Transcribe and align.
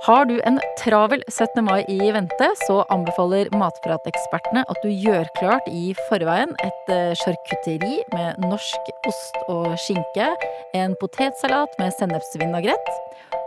Har 0.00 0.24
du 0.24 0.38
en 0.48 0.56
travel 0.80 1.20
17. 1.28 1.60
mai 1.64 1.82
i 1.92 2.08
vente, 2.14 2.46
så 2.62 2.78
anbefaler 2.94 3.50
matpratekspertene 3.52 4.62
at 4.72 4.80
du 4.80 4.88
gjør 4.88 5.28
klart 5.36 5.68
i 5.68 5.92
forveien 6.06 6.54
et 6.64 6.92
sjarkutteri 7.20 7.98
med 8.14 8.40
norsk 8.46 8.88
ost 9.10 9.36
og 9.52 9.76
skinke, 9.84 10.30
en 10.72 10.96
potetsalat 11.02 11.76
med 11.82 11.92
sennepsvinagrett. 11.98 12.90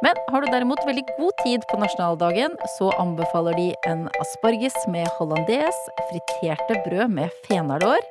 Men 0.06 0.20
har 0.30 0.46
du 0.46 0.52
derimot 0.54 0.86
veldig 0.86 1.08
god 1.18 1.34
tid 1.42 1.66
på 1.72 1.82
nasjonaldagen, 1.82 2.54
så 2.78 2.94
anbefaler 3.02 3.58
de 3.58 3.70
en 3.90 4.06
asparges 4.22 4.78
med 4.94 5.10
hollandes, 5.18 5.86
friterte 6.12 6.84
brød 6.86 7.18
med 7.18 7.34
fenalår 7.50 8.04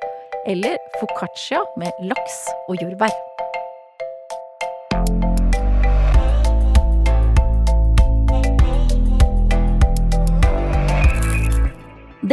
eller 0.51 0.75
foccaccia 0.99 1.63
med 1.79 2.09
laks 2.11 2.43
og 2.67 2.75
jordbær. 2.83 3.32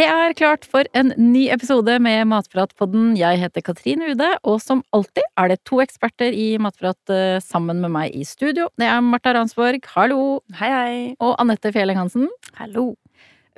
Det 0.01 0.07
er 0.09 0.33
klart 0.33 0.63
for 0.65 0.87
en 0.97 1.11
ny 1.21 1.43
episode 1.53 1.99
med 2.01 2.23
Matpratpodden. 2.31 3.11
Jeg 3.21 3.37
heter 3.43 3.61
Katrin 3.61 4.01
Ude, 4.07 4.29
og 4.49 4.63
som 4.65 4.81
alltid 4.97 5.27
er 5.37 5.51
det 5.53 5.59
to 5.69 5.83
eksperter 5.85 6.33
i 6.33 6.55
Matprat 6.57 7.13
eh, 7.13 7.37
sammen 7.45 7.83
med 7.85 7.93
meg 7.93 8.17
i 8.17 8.25
studio. 8.25 8.71
Det 8.81 8.89
er 8.89 9.03
Marta 9.05 9.35
Ransborg, 9.37 9.85
hallo! 9.93 10.39
Hei, 10.57 10.71
hei! 10.73 10.95
Og 11.21 11.35
Anette 11.43 11.75
Fjelleng 11.77 12.01
Hansen. 12.01 12.31
Hallo! 12.57 12.95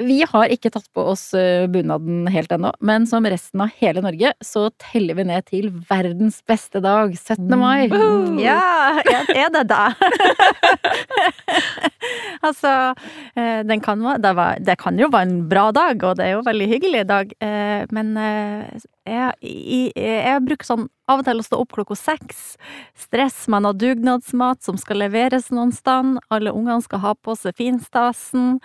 Vi 0.01 0.23
har 0.28 0.52
ikke 0.52 0.70
tatt 0.73 0.87
på 0.95 1.05
oss 1.12 1.34
eh, 1.37 1.66
bunaden 1.70 2.24
helt 2.33 2.52
ennå, 2.55 2.70
men 2.80 3.05
som 3.06 3.27
resten 3.28 3.60
av 3.64 3.73
hele 3.80 4.02
Norge 4.05 4.33
så 4.45 4.66
teller 4.80 5.19
vi 5.19 5.27
ned 5.28 5.45
til 5.50 5.69
verdens 5.88 6.41
beste 6.48 6.80
dag, 6.84 7.12
17. 7.12 7.45
mai. 7.60 7.91
Mm. 7.92 8.38
Ja, 8.41 9.02
er 9.34 9.52
det 9.52 9.66
da? 9.69 9.91
altså, 12.47 12.72
eh, 13.36 13.61
den 13.69 13.84
kan, 13.84 14.00
det, 14.22 14.33
var, 14.39 14.62
det 14.64 14.78
kan 14.81 14.98
jo 15.00 15.11
være 15.12 15.28
en 15.28 15.36
bra 15.50 15.69
dag, 15.77 16.00
og 16.00 16.16
det 16.16 16.27
er 16.27 16.34
jo 16.36 16.41
en 16.42 16.48
veldig 16.48 16.70
hyggelig 16.72 17.05
dag, 17.12 17.36
eh, 17.44 17.84
men 17.92 18.16
jeg, 18.16 19.36
jeg, 19.42 19.92
jeg 19.98 20.42
bruker 20.47 20.69
sånn 20.72 20.88
av 21.11 21.20
og 21.20 21.27
til 21.27 21.42
å 21.42 21.44
stå 21.44 21.61
opp 21.61 21.77
klokka 21.77 21.97
seks. 21.98 22.42
Stress 22.98 23.44
med 23.53 23.66
noe 23.66 23.77
dugnadsmat 23.77 24.62
som 24.64 24.78
skal 24.81 25.03
leveres 25.03 25.50
noen 25.53 25.75
sted. 25.75 26.16
Alle 26.33 26.55
ungene 26.55 26.81
skal 26.84 27.03
ha 27.05 27.14
på 27.19 27.36
seg 27.36 27.56
finstasen. 27.59 28.61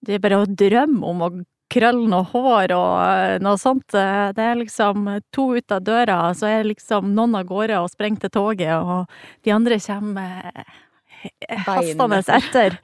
Det 0.00 0.16
er 0.16 0.22
bare 0.24 0.40
å 0.40 0.48
drømme 0.48 1.06
om 1.06 1.24
å 1.26 1.30
krølle 1.70 2.08
noe 2.10 2.26
hår 2.32 2.74
og 2.74 2.92
eh, 3.04 3.38
noe 3.44 3.58
sånt. 3.60 3.94
Eh, 3.94 4.28
det 4.36 4.46
er 4.46 4.58
liksom 4.58 5.08
to 5.34 5.50
ut 5.56 5.74
av 5.74 5.84
døra, 5.86 6.20
så 6.36 6.50
er 6.50 6.68
liksom 6.68 7.12
noen 7.16 7.38
av 7.40 7.48
gårde 7.48 7.80
og 7.82 7.90
sprenger 7.92 8.26
til 8.26 8.34
toget, 8.40 8.74
og 8.80 9.46
de 9.46 9.54
andre 9.54 9.80
kommer 9.84 10.50
eh, 10.50 11.66
hastende 11.68 12.22
etter. 12.40 12.78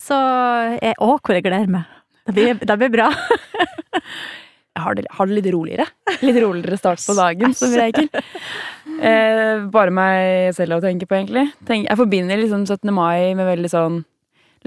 Så 0.00 0.18
jeg, 0.78 0.96
Å, 0.98 1.16
hvor 1.18 1.38
jeg 1.38 1.46
gleder 1.46 1.70
meg! 1.78 1.98
Det 2.22 2.34
blir, 2.36 2.54
det 2.54 2.74
blir 2.78 2.90
bra. 2.92 3.08
Jeg 3.92 4.82
har 4.84 4.94
det, 4.94 5.08
har 5.10 5.26
det, 5.26 5.40
litt 5.40 5.48
roligere. 5.50 5.88
Litt 6.22 6.38
roligere 6.38 6.78
start 6.78 7.02
på 7.02 7.16
dagen, 7.18 7.54
som 7.58 7.74
regel. 7.74 8.06
Eh, 9.02 9.64
bare 9.74 9.90
meg 9.90 10.54
selv 10.54 10.78
å 10.78 10.84
tenke 10.84 11.08
på, 11.10 11.18
egentlig. 11.18 11.48
Tenk, 11.66 11.88
jeg 11.88 11.98
forbinder 11.98 12.38
liksom 12.38 12.62
17. 12.68 12.94
mai 12.94 13.34
med 13.34 13.48
veldig 13.48 13.72
sånn 13.72 13.98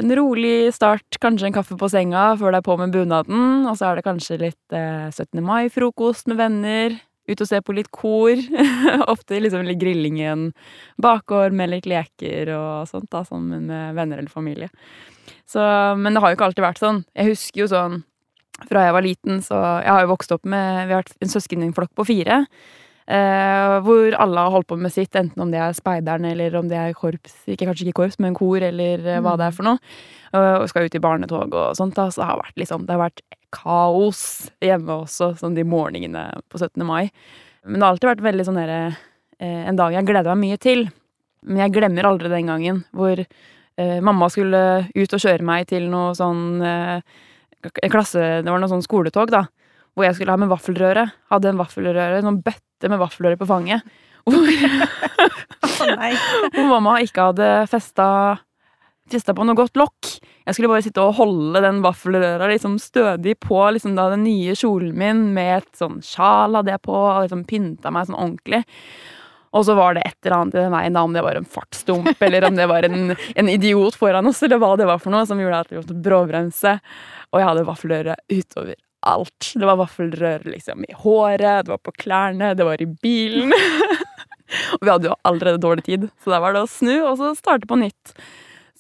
en 0.02 0.16
rolig 0.18 0.74
start, 0.76 1.18
kanskje 1.24 1.50
en 1.50 1.56
kaffe 1.56 1.78
på 1.80 1.90
senga 1.92 2.28
før 2.40 2.54
det 2.54 2.62
er 2.62 2.68
på 2.68 2.78
med 2.80 2.96
bunaden. 2.96 3.66
Og 3.70 3.76
så 3.80 3.90
er 3.90 4.00
det 4.00 4.06
kanskje 4.08 4.40
litt 4.42 4.76
eh, 4.76 5.08
17. 5.12 5.42
mai-frokost 5.46 6.30
med 6.32 6.40
venner. 6.42 6.98
Ut 7.26 7.42
og 7.42 7.50
se 7.50 7.62
på 7.66 7.74
litt 7.74 7.90
kor. 7.96 8.38
Ofte 9.14 9.40
liksom 9.42 9.66
litt 9.66 9.82
grilling 9.82 10.20
i 10.22 10.28
en 10.30 10.50
bakgård 11.02 11.56
med 11.58 11.72
litt 11.72 11.88
leker 11.90 12.52
og 12.54 12.90
sånt, 12.92 13.10
da, 13.14 13.24
sammen 13.26 13.70
med 13.72 13.96
venner 13.98 14.22
eller 14.22 14.32
familie. 14.32 14.70
Så, 15.50 15.62
men 15.98 16.14
det 16.14 16.22
har 16.22 16.32
jo 16.32 16.38
ikke 16.38 16.50
alltid 16.52 16.66
vært 16.66 16.84
sånn. 16.84 17.02
Jeg 17.16 17.34
husker 17.34 17.64
jo 17.64 17.72
sånn 17.72 18.04
fra 18.70 18.86
jeg 18.86 18.96
var 18.96 19.04
liten, 19.04 19.42
så 19.44 19.58
Jeg 19.84 19.92
har 19.92 20.06
jo 20.06 20.14
vokst 20.14 20.32
opp 20.32 20.46
med 20.48 20.88
Vi 20.88 20.94
har 20.94 21.02
vært 21.02 21.18
en 21.20 21.32
søskenflokk 21.34 21.92
på 21.98 22.06
fire. 22.08 22.46
Uh, 23.06 23.84
hvor 23.86 24.16
alle 24.18 24.44
har 24.48 24.50
holdt 24.50 24.72
på 24.72 24.80
med 24.82 24.90
sitt, 24.90 25.14
enten 25.14 25.44
om 25.44 25.52
det 25.54 25.60
er 25.62 25.76
speideren 25.78 26.26
eller 26.26 26.56
om 26.58 26.70
det 26.72 26.78
er 26.80 26.96
korps. 26.98 27.36
Ikke, 27.46 27.68
kanskje 27.68 27.86
ikke 27.86 28.00
korps, 28.00 28.18
men 28.24 28.34
kor 28.38 28.64
eller 28.66 29.04
uh, 29.06 29.20
hva 29.22 29.36
det 29.38 29.46
er 29.46 29.54
for 29.54 29.68
noe. 29.68 29.78
Uh, 30.34 30.58
og 30.58 30.66
skal 30.72 30.88
ut 30.88 30.98
i 30.98 31.02
barnetog 31.04 31.54
og 31.54 31.76
sånt. 31.78 31.94
Da, 31.98 32.08
så 32.10 32.24
det 32.24 32.30
har 32.32 32.40
vært, 32.42 32.56
liksom, 32.64 32.88
det 32.88 32.96
har 32.96 33.04
vært 33.04 33.22
kaos 33.54 34.22
hjemme 34.66 35.02
også, 35.04 35.36
sånn 35.38 35.58
de 35.58 35.68
morgenene 35.70 36.32
på 36.50 36.58
17. 36.58 36.82
mai. 36.88 37.12
Men 37.66 37.78
det 37.78 37.86
har 37.86 37.94
alltid 37.94 38.12
vært 38.16 38.26
veldig 38.26 38.46
sånn 38.46 38.62
derre 38.62 38.80
En 39.42 39.76
dag 39.76 39.92
jeg 39.92 40.06
gleder 40.08 40.32
meg 40.32 40.42
mye 40.46 40.58
til. 40.64 40.86
Men 41.46 41.66
jeg 41.66 41.74
glemmer 41.76 42.08
aldri 42.08 42.30
den 42.32 42.48
gangen 42.48 42.78
hvor 42.96 43.20
mamma 43.76 44.30
skulle 44.32 44.62
ut 44.96 45.16
og 45.18 45.20
kjøre 45.20 45.44
meg 45.44 45.66
til 45.68 45.90
noe 45.92 46.14
sånn 46.16 46.62
klasse 47.92 48.22
Det 48.46 48.48
var 48.48 48.62
noe 48.64 48.72
sånn 48.72 48.86
skoletog, 48.86 49.34
da 49.34 49.42
hvor 49.96 50.10
jeg 50.10 50.18
skulle 50.18 50.36
ha 50.36 50.40
med 50.40 50.52
vaffelrøre. 50.52 51.06
Hadde 51.32 51.52
en 51.52 51.60
vaffelrøre, 51.60 52.20
en 52.20 52.30
sånn 52.30 52.42
bøtte 52.44 52.65
med 52.84 53.02
vaffelrøre 53.02 53.40
på 53.40 53.50
fanget. 53.50 53.86
Hvor, 54.26 54.42
hvor 56.56 56.66
mamma 56.66 56.96
ikke 57.04 57.28
hadde 57.28 57.50
festa, 57.70 58.08
festa 59.12 59.36
på 59.38 59.46
noe 59.46 59.58
godt 59.58 59.78
lokk. 59.78 60.16
Jeg 60.46 60.56
skulle 60.56 60.72
bare 60.72 60.86
sitte 60.86 61.04
og 61.04 61.18
holde 61.20 61.62
den 61.62 61.84
vaffelrøra 61.86 62.48
liksom 62.50 62.80
stødig 62.82 63.36
på 63.44 63.60
liksom 63.76 63.94
da, 63.98 64.08
den 64.14 64.26
nye 64.26 64.56
kjolen 64.58 64.96
min 64.98 65.28
med 65.36 65.60
et 65.60 65.78
sånn 65.78 66.00
sjal 66.06 66.58
hadde 66.58 66.74
jeg 66.74 66.84
på, 66.86 66.96
og 66.96 67.26
liksom 67.26 67.46
pynta 67.50 67.94
meg 67.94 68.10
sånn 68.10 68.18
ordentlig. 68.18 68.64
Og 69.56 69.64
så 69.66 69.76
var 69.78 69.96
det 69.96 70.04
et 70.04 70.18
eller 70.26 70.40
annet 70.40 70.58
i 70.58 70.64
den 70.64 70.74
veien, 70.74 70.98
da, 70.98 71.04
om 71.08 71.14
det 71.16 71.24
var 71.24 71.38
en 71.40 71.48
fartsdump, 71.48 72.24
eller 72.28 72.48
om 72.50 72.58
det 72.58 72.66
var 72.68 72.88
en, 72.88 73.14
en, 73.40 73.52
idiot 73.52 73.96
foran 74.00 74.28
oss, 74.28 74.42
eller 74.44 74.60
hva 74.60 74.74
det 74.80 74.88
var 74.90 75.00
for 75.00 75.16
noe, 75.16 75.24
som 75.30 75.40
gjorde 75.40 75.62
at 75.64 75.72
vi 75.72 75.80
måtte 75.80 76.00
bråbremse. 76.08 76.74
Og 77.32 77.40
jeg 77.40 77.50
hadde 77.50 77.68
vaffelrøre 77.70 78.18
utover 78.34 78.76
alt. 79.06 79.52
Det 79.56 79.68
var 79.68 79.80
vaffelrør 79.82 80.48
liksom 80.50 80.86
i 80.88 80.96
håret, 80.98 81.66
det 81.66 81.74
var 81.74 81.84
på 81.84 81.96
klærne, 82.06 82.54
det 82.58 82.68
var 82.68 82.82
i 82.82 82.90
bilen. 82.90 83.54
og 84.78 84.82
vi 84.82 84.92
hadde 84.92 85.12
jo 85.12 85.20
allerede 85.28 85.62
dårlig 85.62 85.86
tid, 85.88 86.10
så 86.24 86.36
da 86.36 86.42
var 86.44 86.56
det 86.56 86.66
å 86.66 86.72
snu 86.72 86.96
og 86.98 87.16
så 87.22 87.36
starte 87.38 87.70
på 87.70 87.80
nytt. 87.82 88.16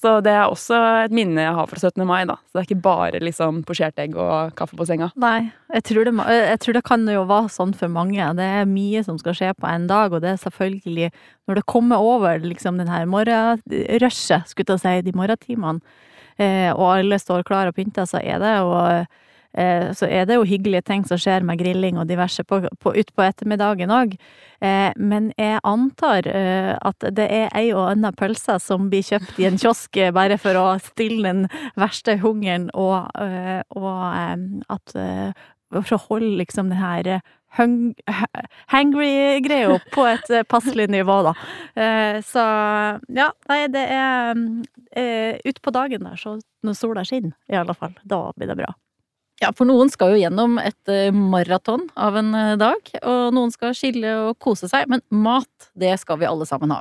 Så 0.05 0.19
det 0.21 0.33
er 0.35 0.51
også 0.51 0.77
et 1.05 1.13
minne 1.15 1.41
jeg 1.41 1.55
har 1.55 1.69
fra 1.69 1.79
17. 1.79 2.03
mai. 2.05 2.25
da. 2.27 2.35
Så 2.45 2.57
det 2.57 2.61
er 2.61 2.67
ikke 2.67 2.83
bare 2.83 3.21
liksom 3.23 3.61
posjert 3.65 3.99
egg 4.03 4.17
og 4.19 4.51
kaffe 4.59 4.77
på 4.77 4.85
senga. 4.85 5.07
Nei, 5.17 5.47
jeg 5.71 5.85
tror, 5.87 6.05
det, 6.05 6.13
jeg 6.35 6.59
tror, 6.61 6.77
det, 6.77 6.83
kan 6.85 7.05
jo 7.09 7.23
være 7.29 7.53
sånn 7.53 7.73
for 7.79 7.91
mange. 7.91 8.27
Det 8.37 8.49
er 8.59 8.69
mye 8.69 9.01
som 9.07 9.17
skal 9.21 9.37
skje 9.39 9.53
på 9.57 9.69
en 9.71 9.87
dag, 9.89 10.13
og 10.13 10.21
det 10.21 10.33
er 10.33 10.41
selvfølgelig 10.43 11.11
Når 11.47 11.59
det 11.59 11.65
kommer 11.69 12.01
over 12.01 12.43
liksom 12.43 12.77
den 12.81 12.91
her 12.91 13.05
morgenrushet, 13.09 14.51
skulle 14.51 14.75
jeg 14.75 14.83
si, 14.83 14.95
de 15.05 15.15
morgentimene, 15.15 15.81
eh, 16.37 16.71
og 16.73 16.87
alle 16.97 17.19
står 17.21 17.45
klar 17.47 17.69
og 17.69 17.77
pynter, 17.77 18.05
så 18.09 18.19
er 18.19 18.41
det 18.41 18.55
jo 18.57 18.73
Eh, 19.57 19.93
så 19.95 20.07
er 20.11 20.25
det 20.27 20.35
jo 20.35 20.47
hyggelige 20.47 20.83
ting 20.89 21.05
som 21.07 21.19
skjer 21.21 21.45
med 21.47 21.59
grilling 21.61 21.99
og 21.99 22.09
diverse 22.09 22.43
på, 22.43 22.59
på, 22.83 22.93
utpå 22.99 23.23
ettermiddagen 23.23 23.93
òg. 23.93 24.17
Eh, 24.59 24.91
men 24.99 25.31
jeg 25.39 25.61
antar 25.63 26.27
eh, 26.27 26.73
at 26.75 27.07
det 27.15 27.27
er 27.31 27.47
ei 27.55 27.69
og 27.71 27.87
anna 27.93 28.11
pølse 28.15 28.57
som 28.63 28.89
blir 28.91 29.05
kjøpt 29.07 29.39
i 29.39 29.47
en 29.47 29.59
kiosk 29.61 29.99
bare 30.15 30.37
for 30.41 30.59
å 30.59 30.65
stille 30.83 31.31
den 31.31 31.47
verste 31.79 32.17
hungeren, 32.19 32.69
og, 32.73 33.07
og 33.79 34.01
at 34.75 34.95
For 35.75 35.95
å 35.97 36.05
holde 36.07 36.37
liksom 36.39 36.69
den 36.69 36.79
her 36.79 37.21
hangry-greia 38.71 39.79
på 39.91 40.05
et 40.07 40.29
passelig 40.47 40.87
nivå, 40.91 41.17
da. 41.25 41.33
Så 42.23 42.45
ja, 43.17 43.29
nei, 43.49 43.61
det 43.73 43.85
er 43.91 44.35
Utpå 45.49 45.73
dagen 45.75 46.07
der, 46.07 46.15
så 46.19 46.37
når 46.63 46.79
sola 46.79 47.03
skinner, 47.07 47.35
i 47.51 47.59
alle 47.59 47.75
fall, 47.75 47.95
da 48.03 48.27
blir 48.35 48.51
det 48.51 48.59
bra. 48.61 48.73
Ja, 49.43 49.49
for 49.51 49.67
noen 49.67 49.89
skal 49.91 50.13
jo 50.13 50.19
gjennom 50.21 50.55
et 50.61 50.91
eh, 50.91 51.11
maraton 51.11 51.89
av 51.99 52.15
en 52.15 52.29
eh, 52.39 52.53
dag, 52.59 52.91
og 53.01 53.33
noen 53.35 53.51
skal 53.51 53.73
skille 53.75 54.13
og 54.29 54.37
kose 54.39 54.69
seg, 54.71 54.87
men 54.87 55.03
mat, 55.11 55.67
det 55.75 55.91
skal 55.99 56.21
vi 56.21 56.29
alle 56.29 56.47
sammen 56.47 56.71
ha. 56.71 56.77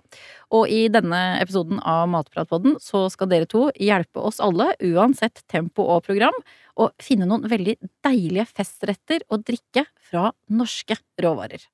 Og 0.54 0.70
i 0.70 0.84
denne 0.93 1.23
episoden 1.43 1.81
av 1.82 2.06
Matpratpodden 2.12 2.76
så 2.82 3.08
skal 3.11 3.32
dere 3.32 3.50
to 3.50 3.67
hjelpe 3.75 4.23
oss 4.23 4.38
alle, 4.44 4.69
uansett 4.87 5.43
tempo 5.50 5.88
og 5.96 6.06
program, 6.06 6.38
å 6.79 6.93
finne 7.02 7.26
noen 7.26 7.49
veldig 7.50 7.75
deilige 8.06 8.46
festretter 8.52 9.26
å 9.34 9.40
drikke 9.43 9.88
fra 10.06 10.31
norske 10.46 11.00
råvarer. 11.23 11.67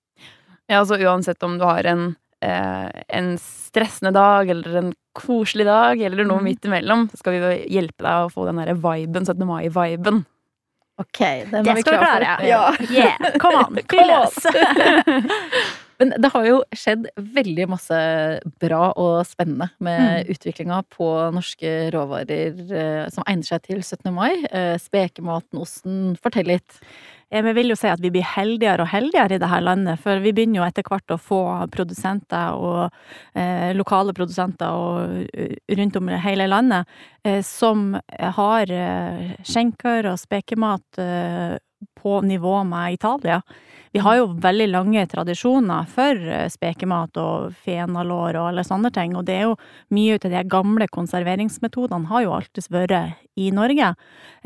Ja, 0.65 0.81
altså 0.81 0.97
uansett 0.97 1.45
om 1.45 1.61
du 1.61 1.69
har 1.69 1.85
en, 1.93 2.15
eh, 2.41 2.89
en 3.21 3.35
stressende 3.37 4.17
dag 4.17 4.49
eller 4.49 4.81
en 4.81 4.93
koselig 5.13 5.69
dag 5.69 6.01
eller 6.01 6.25
noe 6.25 6.41
mm. 6.41 6.47
midt 6.49 6.73
imellom, 6.73 7.09
så 7.13 7.21
skal 7.21 7.37
vi 7.37 7.57
hjelpe 7.69 8.07
deg 8.07 8.25
å 8.25 8.33
få 8.33 8.49
den 8.49 8.65
derre 8.65 8.81
viben, 8.81 9.29
17. 9.29 9.45
mai-viben. 9.45 10.25
Ok, 11.01 11.19
det, 11.19 11.63
det 11.65 11.77
skal 11.81 11.95
vi 11.95 12.01
klare. 12.05 12.33
Ja. 12.45 12.65
Yeah, 12.91 13.39
come 13.41 13.63
on, 13.65 13.79
fylles! 13.91 14.37
Men 16.01 16.15
det 16.17 16.31
har 16.33 16.47
jo 16.49 16.61
skjedd 16.73 17.11
veldig 17.37 17.67
masse 17.69 17.97
bra 18.63 18.87
og 18.97 19.19
spennende 19.29 19.69
med 19.85 20.01
mm. 20.01 20.31
utviklinga 20.33 20.79
på 20.95 21.09
norske 21.37 21.73
råvarer 21.93 22.63
eh, 22.73 23.03
som 23.13 23.27
egner 23.29 23.45
seg 23.45 23.67
til 23.69 23.83
17. 23.85 24.09
mai. 24.17 24.31
Eh, 24.49 24.79
spekematen, 24.81 25.61
osten. 25.61 25.99
Fortell 26.25 26.49
litt. 26.49 26.79
Jeg 27.31 27.55
vil 27.55 27.71
jo 27.71 27.77
si 27.79 27.87
at 27.91 28.01
vi 28.03 28.11
blir 28.11 28.27
heldigere 28.27 28.85
og 28.85 28.91
heldigere 28.91 29.37
i 29.37 29.41
dette 29.41 29.61
landet, 29.63 30.01
for 30.03 30.19
vi 30.23 30.33
begynner 30.35 30.61
jo 30.61 30.67
etter 30.67 30.87
hvert 30.87 31.15
å 31.15 31.19
få 31.21 31.41
produsenter 31.71 32.59
og 32.59 33.39
eh, 33.39 33.71
lokale 33.77 34.15
produsenter 34.17 34.75
og, 34.75 35.31
uh, 35.31 35.57
rundt 35.79 35.99
om 36.01 36.11
i 36.11 36.21
hele 36.25 36.49
landet 36.51 36.91
eh, 37.25 37.41
som 37.47 37.95
har 38.19 38.73
eh, 38.75 39.35
skjenker 39.47 40.11
og 40.11 40.19
spekemat 40.21 41.01
eh, 41.03 41.57
på 42.01 42.21
nivå 42.21 42.65
med 42.65 42.95
Italia. 42.95 43.43
Vi 43.93 43.99
har 43.99 44.17
jo 44.21 44.27
veldig 44.39 44.69
lange 44.71 45.03
tradisjoner 45.11 45.89
for 45.91 46.15
eh, 46.15 46.47
spekemat 46.53 47.19
og 47.19 47.57
fenalår 47.65 48.39
og 48.39 48.51
alle 48.51 48.65
sånne 48.67 48.93
ting, 48.95 49.17
og 49.19 49.25
det 49.27 49.35
er 49.35 49.49
jo 49.49 49.57
mye 49.97 50.19
av 50.21 50.29
de 50.31 50.43
gamle 50.53 50.87
konserveringsmetodene 50.95 52.11
har 52.13 52.27
jo 52.27 52.35
alltid 52.37 52.69
vært 52.71 53.17
i 53.41 53.49
Norge. 53.55 53.89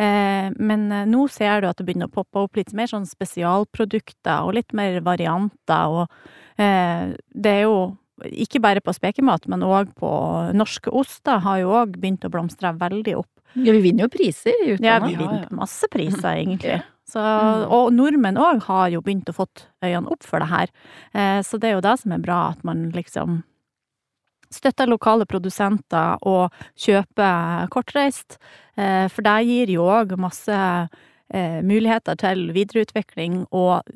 Eh, 0.01 0.49
men 0.57 0.87
eh, 0.89 1.05
nå 1.11 1.27
ser 1.33 1.61
du 1.61 1.69
at 1.69 1.81
det 1.81 1.89
begynner 1.91 2.09
å 2.09 2.17
poppe 2.17 2.47
opp 2.47 2.57
litt 2.57 2.73
mer 2.73 2.89
sånn 2.89 3.05
spesialprodukter 3.09 4.49
og 4.49 4.57
litt 4.57 4.73
mer 4.73 5.03
varianter, 5.05 6.01
og 6.01 6.09
det 6.55 7.51
er 7.51 7.65
jo 7.65 7.79
ikke 8.31 8.61
bare 8.63 8.79
på 8.85 8.93
spekemat, 8.95 9.49
men 9.51 9.65
òg 9.67 9.91
på 9.99 10.09
norske 10.55 10.93
oster 10.95 11.41
har 11.43 11.59
jo 11.65 11.73
òg 11.81 11.97
begynt 11.99 12.23
å 12.23 12.31
blomstre 12.31 12.71
veldig 12.79 13.17
opp. 13.19 13.31
Ja, 13.55 13.75
vi 13.75 13.81
vinner 13.83 14.07
jo 14.07 14.13
priser 14.15 14.55
i 14.55 14.75
utlandet. 14.75 14.87
Ja, 14.87 14.99
vi 15.03 15.19
vinner 15.19 15.49
masse 15.55 15.91
priser, 15.91 16.31
egentlig. 16.41 16.79
Så, 17.05 17.21
mm. 17.21 17.65
og 17.69 17.91
nordmenn 17.93 18.41
òg 18.41 18.65
har 18.69 18.93
jo 18.95 19.03
begynt 19.05 19.29
å 19.29 19.37
fått 19.37 19.67
øynene 19.85 20.11
opp 20.13 20.25
for 20.25 20.41
det 20.41 20.49
her. 20.51 20.71
Eh, 21.13 21.41
så 21.45 21.61
det 21.61 21.71
er 21.71 21.77
jo 21.77 21.85
det 21.85 21.99
som 22.01 22.15
er 22.17 22.23
bra, 22.25 22.39
at 22.55 22.65
man 22.65 22.87
liksom 22.95 23.43
støtter 24.55 24.89
lokale 24.89 25.27
produsenter 25.27 26.23
og 26.31 26.55
kjøper 26.81 27.69
kortreist. 27.75 28.39
Eh, 28.79 29.07
for 29.13 29.27
det 29.27 29.41
gir 29.51 29.75
jo 29.75 29.89
òg 29.91 30.15
masse 30.21 30.57
eh, 30.57 31.61
muligheter 31.67 32.17
til 32.23 32.47
videreutvikling 32.57 33.43
og 33.53 33.91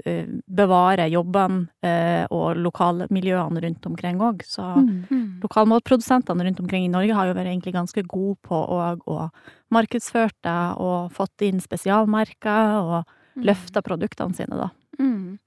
bevare 0.45 1.09
jobbene 1.09 2.27
og 2.35 2.61
lokalmiljøene 2.61 3.63
rundt 3.65 3.89
omkring 3.89 4.21
òg. 4.25 4.45
Så 4.45 4.67
mm. 4.83 5.18
Mm. 5.39 5.45
lokalmatprodusentene 5.47 6.47
rundt 6.49 6.61
omkring 6.63 6.87
i 6.87 6.93
Norge 6.93 7.17
har 7.17 7.31
jo 7.31 7.39
vært 7.39 7.53
egentlig 7.53 7.75
ganske 7.77 8.05
gode 8.11 8.37
på 8.47 8.59
å 8.59 9.23
markedsføre 9.75 10.35
det 10.45 10.61
og 10.83 11.15
fått 11.17 11.47
inn 11.47 11.63
spesialmerker 11.63 12.79
og 12.83 13.01
mm. 13.03 13.47
løfta 13.49 13.85
produktene 13.87 14.37
sine, 14.37 14.59
da. 14.59 14.71
Mm. 14.99 15.39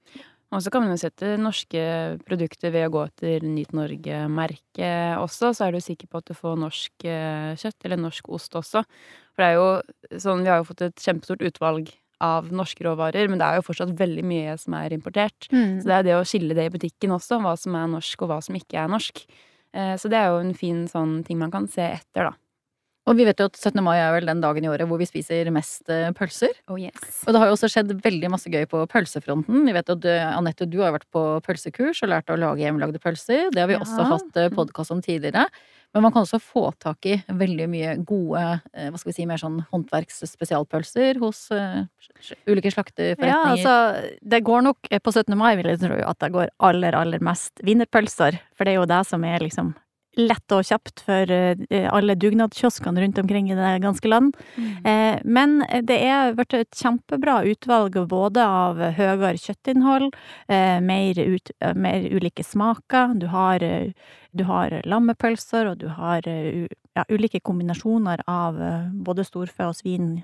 Og 0.52 0.60
så 0.60 0.68
kan 0.72 0.84
man 0.84 0.92
jo 0.92 1.00
sette 1.00 1.32
norske 1.40 1.82
produkter 2.28 2.72
ved 2.74 2.90
å 2.90 2.92
gå 2.92 3.06
etter 3.08 3.44
Nyt 3.46 3.72
Norge-merket 3.72 5.16
også. 5.16 5.54
Så 5.56 5.64
er 5.64 5.72
du 5.72 5.80
sikker 5.80 6.10
på 6.12 6.20
at 6.20 6.28
du 6.28 6.36
får 6.36 6.58
norsk 6.60 7.06
eh, 7.08 7.54
kjøtt, 7.56 7.78
eller 7.86 8.02
norsk 8.02 8.28
ost 8.36 8.58
også. 8.60 8.82
For 9.32 9.40
det 9.40 9.48
er 9.48 9.56
jo 9.56 10.20
sånn, 10.20 10.44
vi 10.44 10.52
har 10.52 10.60
jo 10.60 10.68
fått 10.68 10.84
et 10.84 11.00
kjempestort 11.00 11.44
utvalg 11.48 11.88
av 12.22 12.52
norske 12.54 12.84
råvarer, 12.84 13.30
men 13.30 13.40
det 13.40 13.48
er 13.48 13.58
jo 13.58 13.66
fortsatt 13.66 13.96
veldig 13.98 14.24
mye 14.28 14.58
som 14.60 14.76
er 14.78 14.94
importert. 14.94 15.48
Mm. 15.50 15.80
Så 15.80 15.88
det 15.88 15.96
er 15.96 16.06
det 16.06 16.18
å 16.18 16.26
skille 16.28 16.56
det 16.58 16.68
i 16.68 16.74
butikken 16.76 17.16
også, 17.16 17.40
hva 17.42 17.56
som 17.58 17.78
er 17.78 17.88
norsk 17.96 18.22
og 18.22 18.30
hva 18.30 18.38
som 18.44 18.58
ikke 18.60 18.84
er 18.84 18.92
norsk. 18.92 19.24
Eh, 19.72 19.96
så 20.00 20.10
det 20.12 20.20
er 20.20 20.32
jo 20.32 20.40
en 20.42 20.54
fin 20.56 20.86
sånn 20.90 21.20
ting 21.26 21.40
man 21.40 21.52
kan 21.52 21.68
se 21.70 21.84
etter, 21.96 22.30
da. 22.30 22.36
Og 23.10 23.16
vi 23.18 23.24
vet 23.26 23.40
jo 23.42 23.48
at 23.48 23.56
17. 23.58 23.80
mai 23.82 23.96
er 23.98 24.12
vel 24.14 24.28
den 24.28 24.42
dagen 24.44 24.62
i 24.62 24.68
året 24.70 24.86
hvor 24.86 25.00
vi 25.00 25.08
spiser 25.08 25.48
mest 25.54 25.90
eh, 25.90 26.12
pølser. 26.14 26.54
Oh 26.70 26.78
yes. 26.78 27.24
Og 27.26 27.34
det 27.34 27.40
har 27.42 27.50
jo 27.50 27.56
også 27.56 27.70
skjedd 27.72 27.90
veldig 28.04 28.30
masse 28.30 28.50
gøy 28.52 28.62
på 28.70 28.84
pølsefronten. 28.92 29.64
Vi 29.66 29.74
vet 29.74 29.90
at 29.90 30.02
du, 30.04 30.10
Anette, 30.12 30.68
du 30.70 30.78
har 30.84 30.94
vært 30.94 31.08
på 31.10 31.24
pølsekurs 31.42 32.04
og 32.06 32.12
lært 32.12 32.30
å 32.30 32.38
lage 32.38 32.62
hjemmelagde 32.62 33.02
pølser. 33.02 33.48
Det 33.50 33.64
har 33.64 33.70
vi 33.70 33.74
ja. 33.74 33.82
også 33.82 34.06
hatt 34.06 34.38
eh, 34.38 34.52
podkast 34.54 34.94
om 34.94 35.02
tidligere. 35.02 35.48
Men 35.92 36.06
man 36.06 36.12
kan 36.14 36.24
også 36.24 36.40
få 36.40 36.70
tak 36.80 37.06
i 37.08 37.18
veldig 37.28 37.66
mye 37.68 37.96
gode, 38.08 38.42
eh, 38.72 38.88
hva 38.88 39.00
skal 39.00 39.10
vi 39.10 39.16
si, 39.18 39.26
mer 39.28 39.40
sånn 39.40 39.58
håndverksspesialpølser 39.74 41.20
hos 41.20 41.44
uh, 41.52 41.84
ulike 42.48 42.72
slakterforretninger. 42.72 43.28
Ja, 43.28 43.52
altså, 43.52 44.16
det 44.24 44.40
går 44.46 44.64
nok 44.70 44.88
på 44.88 45.12
17. 45.12 45.36
mai, 45.36 45.52
vil 45.60 45.68
jeg 45.74 45.82
tro, 45.84 46.00
at 46.08 46.20
det 46.24 46.32
går 46.32 46.52
aller, 46.64 46.96
aller 46.96 47.24
mest 47.24 47.60
wienerpølser. 47.66 48.40
For 48.56 48.64
det 48.64 48.74
er 48.74 48.80
jo 48.80 48.88
det 48.88 49.02
som 49.10 49.28
er 49.28 49.44
liksom 49.44 49.74
lett 50.20 50.52
og 50.52 50.66
kjapt 50.68 51.02
for 51.06 51.30
eh, 51.32 51.86
alle 51.88 52.16
dugnadskioskene 52.20 53.00
rundt 53.00 53.20
omkring 53.22 53.50
i 53.50 53.56
det 53.56 53.70
ganske 53.84 54.08
land. 54.08 54.36
Mm. 54.56 54.86
Eh, 54.86 55.20
men 55.24 55.54
det 55.88 55.98
er 56.04 56.34
blitt 56.36 56.56
et 56.58 56.76
kjempebra 56.76 57.40
utvalg 57.48 57.96
både 58.10 58.44
av 58.44 58.82
høyere 58.98 59.38
kjøttinnhold, 59.40 60.10
eh, 60.52 60.80
mer, 60.84 61.18
ut, 61.18 61.54
mer 61.76 62.08
ulike 62.12 62.44
smaker. 62.44 63.16
Du 63.20 63.28
har, 63.32 63.64
du 64.32 64.44
har 64.48 64.80
lammepølser, 64.84 65.72
og 65.72 65.80
du 65.80 65.88
har 65.96 66.28
ja, 66.28 67.06
ulike 67.08 67.40
kombinasjoner 67.40 68.24
av 68.28 68.60
både 68.92 69.24
storfe 69.24 69.70
og 69.70 69.78
svin 69.78 70.18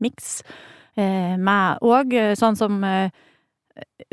miks. 0.00 0.40
Med 0.96 1.84
òg 1.86 2.12
sånn 2.36 2.58
som 2.58 2.82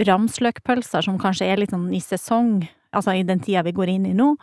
ramsløkpølser, 0.08 1.04
som 1.04 1.18
kanskje 1.20 1.48
er 1.50 1.60
litt 1.60 1.74
sånn 1.74 1.90
i 1.96 2.00
sesong, 2.04 2.62
altså 2.96 3.18
i 3.18 3.26
den 3.28 3.42
tida 3.44 3.66
vi 3.68 3.76
går 3.76 3.98
inn 3.98 4.06
i 4.08 4.16
nå. 4.16 4.36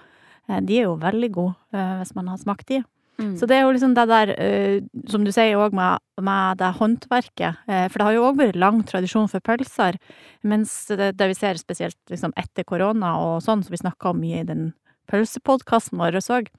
Eh, 0.48 0.60
de 0.60 0.80
er 0.80 0.88
jo 0.88 0.98
veldig 1.00 1.30
gode, 1.32 1.54
eh, 1.72 1.96
hvis 2.00 2.14
man 2.16 2.28
har 2.28 2.40
smakt 2.40 2.68
de. 2.68 2.82
Mm. 3.14 3.36
Så 3.38 3.46
det 3.46 3.56
er 3.56 3.62
jo 3.62 3.74
liksom 3.76 3.94
det 3.94 4.08
der, 4.10 4.32
eh, 4.42 4.80
som 5.08 5.24
du 5.24 5.30
sier 5.30 5.54
òg 5.56 5.72
med, 5.72 6.02
med, 6.18 6.58
det 6.58 6.72
håndverket, 6.80 7.60
for 7.66 7.98
det 7.98 8.06
har 8.08 8.16
jo 8.16 8.24
òg 8.26 8.40
vært 8.40 8.58
lang 8.58 8.82
tradisjon 8.82 9.30
for 9.30 9.40
pølser, 9.40 10.00
mens 10.42 10.86
det, 10.90 11.12
det 11.16 11.28
vi 11.30 11.34
ser 11.38 11.54
spesielt 11.54 11.98
liksom 12.10 12.34
etter 12.36 12.66
korona 12.66 13.14
og 13.22 13.42
sånn, 13.42 13.62
som 13.62 13.70
vi 13.70 13.78
snakka 13.78 14.10
om 14.10 14.18
mye 14.18 14.42
i 14.42 14.48
den 14.48 14.72
pølsepodkasten 15.06 16.00
vår 16.00 16.18
òg, 16.18 16.50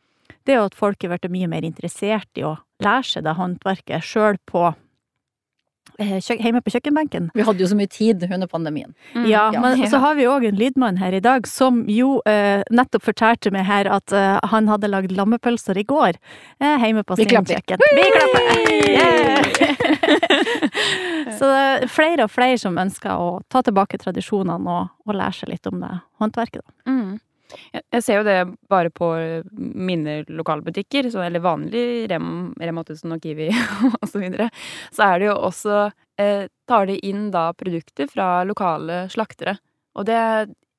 det 0.45 0.53
er 0.53 0.61
jo 0.61 0.69
at 0.69 0.79
folk 0.79 1.03
har 1.03 1.17
blitt 1.17 1.31
mye 1.33 1.49
mer 1.51 1.67
interessert 1.67 2.29
i 2.39 2.45
å 2.47 2.55
lære 2.79 3.03
seg 3.03 3.25
det 3.25 3.35
håndverket 3.35 4.05
sjøl 4.05 4.39
på 4.47 4.71
hjemme 5.99 6.61
på 6.63 6.73
kjøkkenbenken. 6.73 7.29
Vi 7.35 7.45
hadde 7.47 7.63
jo 7.63 7.69
så 7.71 7.77
mye 7.77 7.91
tid 7.91 8.23
under 8.27 8.47
pandemien. 8.51 8.93
Mm. 9.13 9.27
Ja, 9.29 9.47
men 9.53 9.79
ja. 9.83 9.89
så 9.91 10.01
har 10.03 10.15
vi 10.19 10.27
òg 10.29 10.47
en 10.49 10.59
lydmann 10.59 10.99
her 11.01 11.15
i 11.15 11.21
dag 11.23 11.47
som 11.47 11.83
jo 11.91 12.19
eh, 12.29 12.63
nettopp 12.71 13.05
fortalte 13.05 13.51
meg 13.55 13.67
her 13.69 13.89
at 13.91 14.15
eh, 14.15 14.39
han 14.51 14.69
hadde 14.71 14.91
lagd 14.91 15.15
lammepølser 15.15 15.77
i 15.79 15.85
går 15.87 16.17
eh, 16.59 16.75
hjemme 16.83 17.05
på 17.07 17.19
sin 17.19 17.31
kjøkken. 17.31 17.85
Vi 17.99 18.09
klapper! 18.15 18.43
Yeah! 18.89 19.45
så 21.37 21.49
det 21.49 21.61
er 21.61 21.87
flere 21.91 22.25
og 22.25 22.33
flere 22.33 22.57
som 22.61 22.77
ønsker 22.81 23.15
å 23.15 23.39
ta 23.51 23.63
tilbake 23.65 23.99
tradisjonene 24.01 24.79
og, 24.79 24.91
og 25.05 25.17
lære 25.17 25.39
seg 25.39 25.53
litt 25.53 25.69
om 25.71 25.81
det 25.83 25.93
håndverket, 26.21 26.63
da. 26.65 26.91
Mm. 26.91 27.15
Jeg 27.53 28.03
ser 28.03 28.19
jo 28.19 28.25
det 28.25 28.37
bare 28.71 28.89
på 28.93 29.07
mine 29.55 30.17
lokalbutikker, 30.27 31.09
eller 31.21 31.43
vanlig 31.43 31.83
Rem, 32.11 32.53
Rema 32.59 32.83
1000 32.83 33.15
og 33.15 33.23
Kiwi 33.23 33.49
og 34.01 34.05
så 34.09 34.21
videre. 34.21 34.49
Så 34.93 35.05
er 35.05 35.21
det 35.21 35.29
jo 35.29 35.37
også 35.49 35.79
eh, 36.21 36.45
Tar 36.65 36.87
de 36.89 36.97
inn 37.05 37.27
da 37.33 37.51
produkter 37.53 38.09
fra 38.09 38.43
lokale 38.47 39.05
slaktere. 39.13 39.59
Og 39.95 40.07
det 40.09 40.19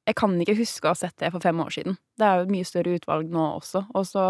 Jeg 0.06 0.14
kan 0.14 0.34
ikke 0.38 0.58
huske 0.58 0.86
å 0.86 0.94
ha 0.94 0.98
sett 0.98 1.16
det 1.18 1.32
for 1.34 1.42
fem 1.42 1.58
år 1.58 1.70
siden. 1.74 1.96
Det 2.18 2.26
er 2.26 2.36
jo 2.38 2.46
et 2.46 2.54
mye 2.54 2.66
større 2.66 2.94
utvalg 2.94 3.30
nå 3.30 3.46
også. 3.58 3.86
Og 3.94 4.06
så 4.06 4.26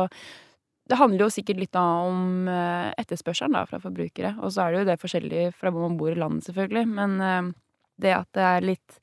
Det 0.86 0.96
handler 1.00 1.24
jo 1.26 1.34
sikkert 1.34 1.58
litt 1.58 1.76
om 1.76 2.46
eh, 2.48 2.92
etterspørselen 3.00 3.56
da 3.56 3.64
fra 3.66 3.80
forbrukere. 3.82 4.36
Og 4.38 4.52
så 4.54 4.62
er 4.62 4.72
det 4.72 4.78
jo 4.78 4.88
det 4.90 5.00
forskjellig 5.02 5.46
fra 5.58 5.72
hvor 5.72 5.88
man 5.88 5.96
bor 5.98 6.12
i 6.12 6.18
landet, 6.20 6.46
selvfølgelig. 6.46 6.86
Men 6.86 7.20
eh, 7.20 7.54
det 7.98 8.12
at 8.14 8.28
det 8.36 8.44
er 8.44 8.68
litt 8.68 9.00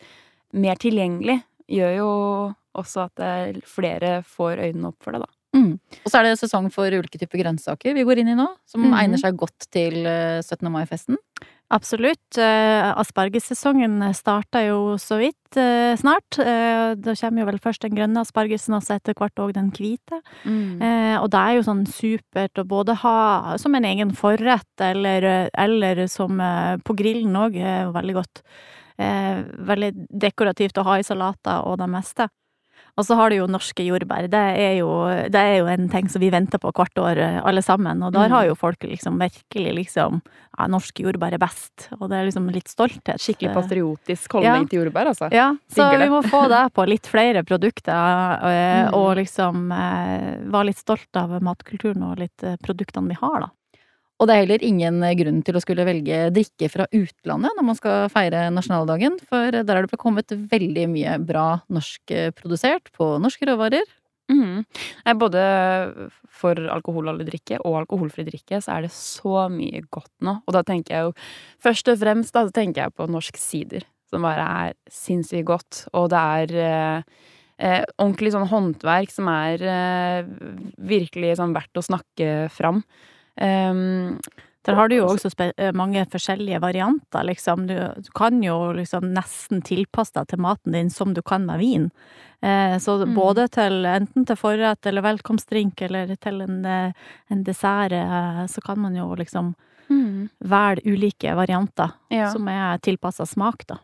mer 0.54 0.80
tilgjengelig, 0.80 1.42
gjør 1.68 1.94
jo 1.98 2.10
også 2.78 3.08
at 3.08 3.24
eh, 3.24 3.62
flere 3.68 4.20
får 4.28 4.62
øynene 4.68 4.92
opp 4.92 5.04
for 5.04 5.16
det, 5.16 5.24
da. 5.24 5.32
Mm. 5.54 5.74
Og 5.78 6.10
så 6.10 6.20
er 6.20 6.26
det 6.26 6.40
sesong 6.42 6.70
for 6.74 6.90
ulike 6.90 7.20
typer 7.22 7.44
grønnsaker 7.44 7.94
vi 7.94 8.06
går 8.08 8.24
inn 8.24 8.32
i 8.34 8.38
nå, 8.38 8.48
som 8.66 8.82
mm 8.82 8.88
-hmm. 8.90 9.02
egner 9.02 9.20
seg 9.22 9.38
godt 9.38 9.68
til 9.70 9.94
17. 10.42 10.66
Eh, 10.66 10.72
mai-festen. 10.72 11.18
Absolutt. 11.70 12.38
Uh, 12.38 12.94
aspargessesongen 13.02 14.14
starter 14.14 14.68
jo 14.68 14.98
så 14.98 15.18
vidt 15.18 15.38
snart. 15.98 16.38
Da 16.38 17.16
kommer 17.16 17.40
jo 17.40 17.46
vel 17.46 17.60
først 17.60 17.82
den 17.82 17.96
grønne 17.96 18.22
aspargesen, 18.22 18.74
og 18.74 18.84
så 18.84 18.96
etter 18.96 19.14
hvert 19.14 19.40
òg 19.40 19.54
den 19.54 19.72
hvite. 19.72 20.22
Mm. 20.46 20.82
og 21.22 21.30
det 21.30 21.40
er 21.40 21.52
jo 21.56 21.62
sånn 21.62 21.86
supert 21.86 22.58
å 22.58 22.64
både 22.66 22.94
ha 22.96 23.58
som 23.58 23.76
en 23.76 23.86
egen 23.86 24.12
forrett, 24.12 24.82
eller, 24.82 25.50
eller 25.54 26.08
som 26.08 26.38
på 26.84 26.94
grillen 26.96 27.36
òg, 27.36 27.54
veldig 27.94 28.14
godt. 28.14 28.42
veldig 28.98 29.92
dekorativt 30.10 30.78
å 30.78 30.84
ha 30.84 30.98
i 30.98 31.04
salater 31.04 31.62
og 31.66 31.78
det 31.78 31.90
meste. 31.90 32.30
Og 32.94 33.06
så 33.08 33.16
har 33.18 33.32
du 33.32 33.40
jo 33.40 33.48
norske 33.50 33.82
jordbær. 33.88 34.28
Det 34.30 34.42
er 34.62 34.76
jo, 34.78 34.90
det 35.34 35.40
er 35.40 35.56
jo, 35.58 35.70
en 35.72 35.88
ting 35.90 36.10
som 36.14 36.22
vi 36.22 36.30
venter 36.34 36.62
på 36.62 36.70
hvert 36.78 37.00
år, 37.02 37.22
eh, 37.24 37.40
alle 37.42 37.64
sammen. 37.66 38.04
Og 38.06 38.14
der 38.14 38.30
mm. 38.30 38.36
har 38.36 38.50
jo 38.52 38.58
folk 38.60 38.86
liksom 38.86 39.18
virkelig 39.22 39.78
liksom 39.82 40.22
Ja, 40.54 40.68
norske 40.70 41.02
jordbær 41.02 41.34
er 41.34 41.42
best. 41.42 41.88
Og 41.98 42.06
det 42.12 42.20
er 42.20 42.28
liksom 42.28 42.52
litt 42.54 42.70
stolthet. 42.70 43.18
Skikkelig 43.18 43.50
eh, 43.50 43.56
patriotisk 43.58 44.36
holdning 44.38 44.68
ja. 44.68 44.70
til 44.70 44.84
jordbær, 44.84 45.10
altså. 45.10 45.32
Ja, 45.34 45.48
så 45.74 45.90
vi 45.98 46.10
må 46.12 46.22
få 46.22 46.44
det 46.52 46.68
på 46.78 46.86
litt 46.86 47.10
flere 47.10 47.42
produkter. 47.42 47.90
Eh, 48.52 48.84
mm. 48.86 48.94
Og 49.00 49.10
liksom 49.18 49.66
være 49.74 50.68
litt 50.70 50.84
stolt 50.84 51.18
av 51.18 51.34
matkulturen 51.42 52.06
og 52.06 52.22
litt 52.22 52.46
produktene 52.62 53.10
vi 53.10 53.18
har, 53.18 53.48
da. 53.48 53.50
Og 54.24 54.30
det 54.30 54.36
er 54.38 54.46
heller 54.46 54.64
ingen 54.64 55.02
grunn 55.20 55.42
til 55.44 55.58
å 55.60 55.62
skulle 55.64 55.84
velge 55.84 56.30
drikke 56.32 56.70
fra 56.72 56.86
utlandet 56.96 57.58
når 57.58 57.66
man 57.68 57.76
skal 57.76 58.06
feire 58.14 58.46
nasjonaldagen, 58.56 59.18
for 59.28 59.52
der 59.52 59.76
er 59.76 59.84
det 59.84 60.00
kommet 60.00 60.32
veldig 60.32 60.86
mye 60.94 61.18
bra 61.20 61.48
norskprodusert 61.68 62.88
på 62.96 63.10
norske 63.20 63.50
råvarer. 63.52 63.84
Mm. 64.32 64.64
Både 65.20 65.44
for 66.32 66.56
alkoholholdig 66.56 67.28
drikke 67.28 67.60
og 67.68 67.82
alkoholfri 67.82 68.24
drikke 68.30 68.62
så 68.64 68.78
er 68.78 68.88
det 68.88 68.94
så 68.96 69.50
mye 69.52 69.84
godt 69.92 70.14
nå. 70.24 70.38
Og 70.48 70.56
da 70.56 70.64
tenker 70.72 70.96
jeg 70.96 71.10
jo 71.10 71.14
først 71.68 71.92
og 71.92 72.00
fremst 72.06 72.40
da, 72.40 72.48
tenker 72.48 72.86
jeg 72.86 72.96
på 72.96 73.12
norsk 73.12 73.44
sider, 73.44 73.84
som 74.08 74.24
bare 74.24 74.48
er 74.70 74.78
sinnssykt 74.88 75.50
godt. 75.52 75.86
Og 76.00 76.08
det 76.16 76.24
er 76.40 76.60
eh, 76.64 77.24
eh, 77.60 77.82
ordentlig 77.98 78.32
sånn 78.38 78.48
håndverk 78.48 79.12
som 79.12 79.28
er 79.36 79.68
eh, 79.68 80.32
virkelig 80.80 81.42
sånn 81.42 81.60
verdt 81.60 81.84
å 81.84 81.90
snakke 81.92 82.46
fram. 82.56 82.86
Um, 83.42 84.20
Der 84.64 84.76
har 84.78 84.88
du 84.88 84.96
jo 84.96 85.08
også 85.12 85.28
eh, 85.58 85.74
mange 85.76 86.06
forskjellige 86.08 86.62
varianter, 86.64 87.24
liksom. 87.28 87.66
Du, 87.68 87.76
du 88.00 88.12
kan 88.16 88.38
jo 88.44 88.72
liksom 88.72 89.10
nesten 89.12 89.62
tilpasse 89.62 90.14
deg 90.16 90.30
til 90.32 90.40
maten 90.40 90.72
din 90.72 90.90
som 90.90 91.14
du 91.14 91.22
kan 91.22 91.44
med 91.46 91.60
vin. 91.60 91.90
Eh, 92.42 92.78
så 92.80 92.96
Mm. 93.06 93.14
både 93.16 93.48
til 93.52 93.86
enten 93.86 94.26
til 94.26 94.36
forrett 94.40 94.86
eller 94.86 95.02
velkomstdrink 95.02 95.82
eller 95.82 96.16
til 96.16 96.42
en, 96.42 96.66
eh, 96.66 96.94
en 97.30 97.44
dessert, 97.44 97.92
eh, 97.92 98.46
så 98.48 98.62
kan 98.64 98.80
man 98.80 98.96
jo 98.96 99.14
liksom 99.16 99.54
velge 100.40 100.82
ulike 100.86 101.36
varianter 101.36 101.92
ja. 102.10 102.32
som 102.32 102.48
er 102.48 102.78
tilpassa 102.80 103.26
smak, 103.26 103.68
da. 103.68 103.78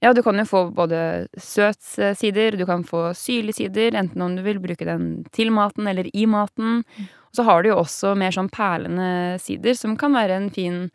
Ja, 0.00 0.14
du 0.14 0.22
kan 0.22 0.38
jo 0.38 0.44
få 0.48 0.70
både 0.72 1.28
søt 1.36 1.98
eh, 1.98 2.14
sider, 2.16 2.56
du 2.56 2.64
kan 2.64 2.84
få 2.84 3.12
syrlige 3.14 3.54
sider, 3.54 3.92
enten 4.00 4.22
om 4.22 4.34
du 4.34 4.42
vil 4.42 4.58
bruke 4.58 4.84
den 4.88 5.26
til 5.30 5.50
maten 5.52 5.86
eller 5.86 6.08
i 6.16 6.24
maten. 6.26 6.84
Og 7.30 7.38
så 7.40 7.46
har 7.46 7.62
du 7.62 7.70
jo 7.70 7.78
også 7.80 8.16
mer 8.18 8.34
sånn 8.34 8.50
perlende 8.50 9.38
sider, 9.42 9.74
som 9.78 9.96
kan 9.96 10.12
være 10.16 10.36
en 10.40 10.50
fin 10.50 10.88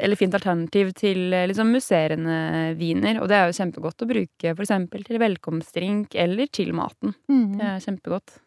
eller 0.00 0.16
fint 0.16 0.32
alternativ 0.32 0.94
til 0.96 1.26
liksom 1.28 1.74
musserende 1.74 2.36
viner. 2.78 3.18
Og 3.20 3.28
det 3.28 3.36
er 3.36 3.50
jo 3.50 3.56
kjempegodt 3.58 4.00
å 4.06 4.08
bruke 4.08 4.54
for 4.54 4.62
eksempel 4.64 5.02
til 5.04 5.18
velkomstdrink 5.20 6.14
eller 6.16 6.48
til 6.56 6.70
maten. 6.72 7.12
Det 7.28 7.66
er 7.66 7.82
kjempegodt. 7.84 8.38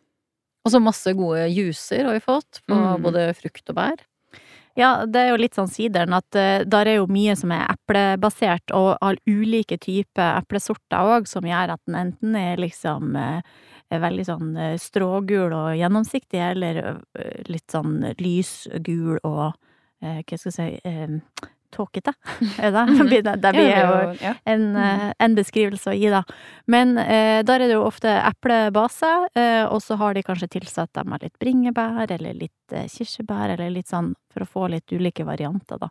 Og 0.66 0.72
så 0.72 0.80
masse 0.82 1.14
gode 1.14 1.44
juicer 1.52 2.08
har 2.08 2.16
vi 2.16 2.24
fått, 2.24 2.62
på 2.66 2.74
Mm. 2.74 3.04
både 3.04 3.28
frukt 3.36 3.70
og 3.70 3.76
bær. 3.76 4.02
Ja, 4.76 5.06
det 5.06 5.20
er 5.20 5.30
jo 5.30 5.38
litt 5.38 5.54
sånn 5.54 5.70
sideren 5.70 6.16
at 6.18 6.34
uh, 6.34 6.64
der 6.66 6.88
er 6.88 6.96
jo 6.96 7.06
mye 7.06 7.36
som 7.38 7.52
er 7.52 7.68
eplebasert, 7.70 8.72
og 8.74 8.98
all 9.02 9.20
ulike 9.28 9.78
typer 9.78 10.40
eplesorter 10.40 10.98
òg, 10.98 11.28
som 11.30 11.44
gjør 11.46 11.76
at 11.76 11.82
den 11.86 12.00
enten 12.00 12.36
er 12.40 12.58
liksom 12.58 13.14
er 13.16 13.44
veldig 14.02 14.26
sånn 14.26 14.56
eh, 14.58 14.78
strågul 14.82 15.54
og 15.54 15.74
gjennomsiktig, 15.78 16.40
eller 16.52 16.80
eh, 17.16 17.44
litt 17.50 17.70
sånn 17.72 18.00
lysgul 18.20 19.20
og 19.24 19.54
eh, 20.02 20.22
hva 20.24 20.38
skal 20.40 20.52
jeg 20.52 20.80
si 20.82 21.44
tåkete, 21.74 22.14
det? 22.62 22.72
Mhm. 22.72 23.08
det? 23.42 23.52
Blir 23.54 23.72
jo 23.74 23.94
det 24.14 24.22
er 24.22 24.28
jo- 24.30 24.34
en, 24.46 24.76
eh, 24.76 25.14
en 25.20 25.36
beskrivelse 25.36 25.90
å 25.90 25.96
gi, 25.98 26.10
da. 26.14 26.24
Men 26.68 26.98
eh, 27.02 27.42
der 27.44 27.62
er 27.62 27.68
det 27.68 27.74
jo 27.74 27.86
ofte 27.88 28.12
eplebase, 28.30 29.10
eh, 29.36 29.64
og 29.66 29.82
så 29.82 29.98
har 29.98 30.14
de 30.14 30.22
kanskje 30.24 30.52
tilsatt 30.60 30.94
dem 30.94 31.10
med 31.10 31.24
litt 31.24 31.38
bringebær, 31.42 32.12
eller 32.12 32.34
litt 32.34 32.72
eh, 32.78 32.86
kirsebær, 32.86 33.56
eller 33.56 33.74
litt 33.74 33.90
sånn 33.90 34.14
for 34.30 34.46
å 34.46 34.50
få 34.50 34.68
litt 34.70 34.92
ulike 34.94 35.26
varianter, 35.26 35.80
da. 35.82 35.90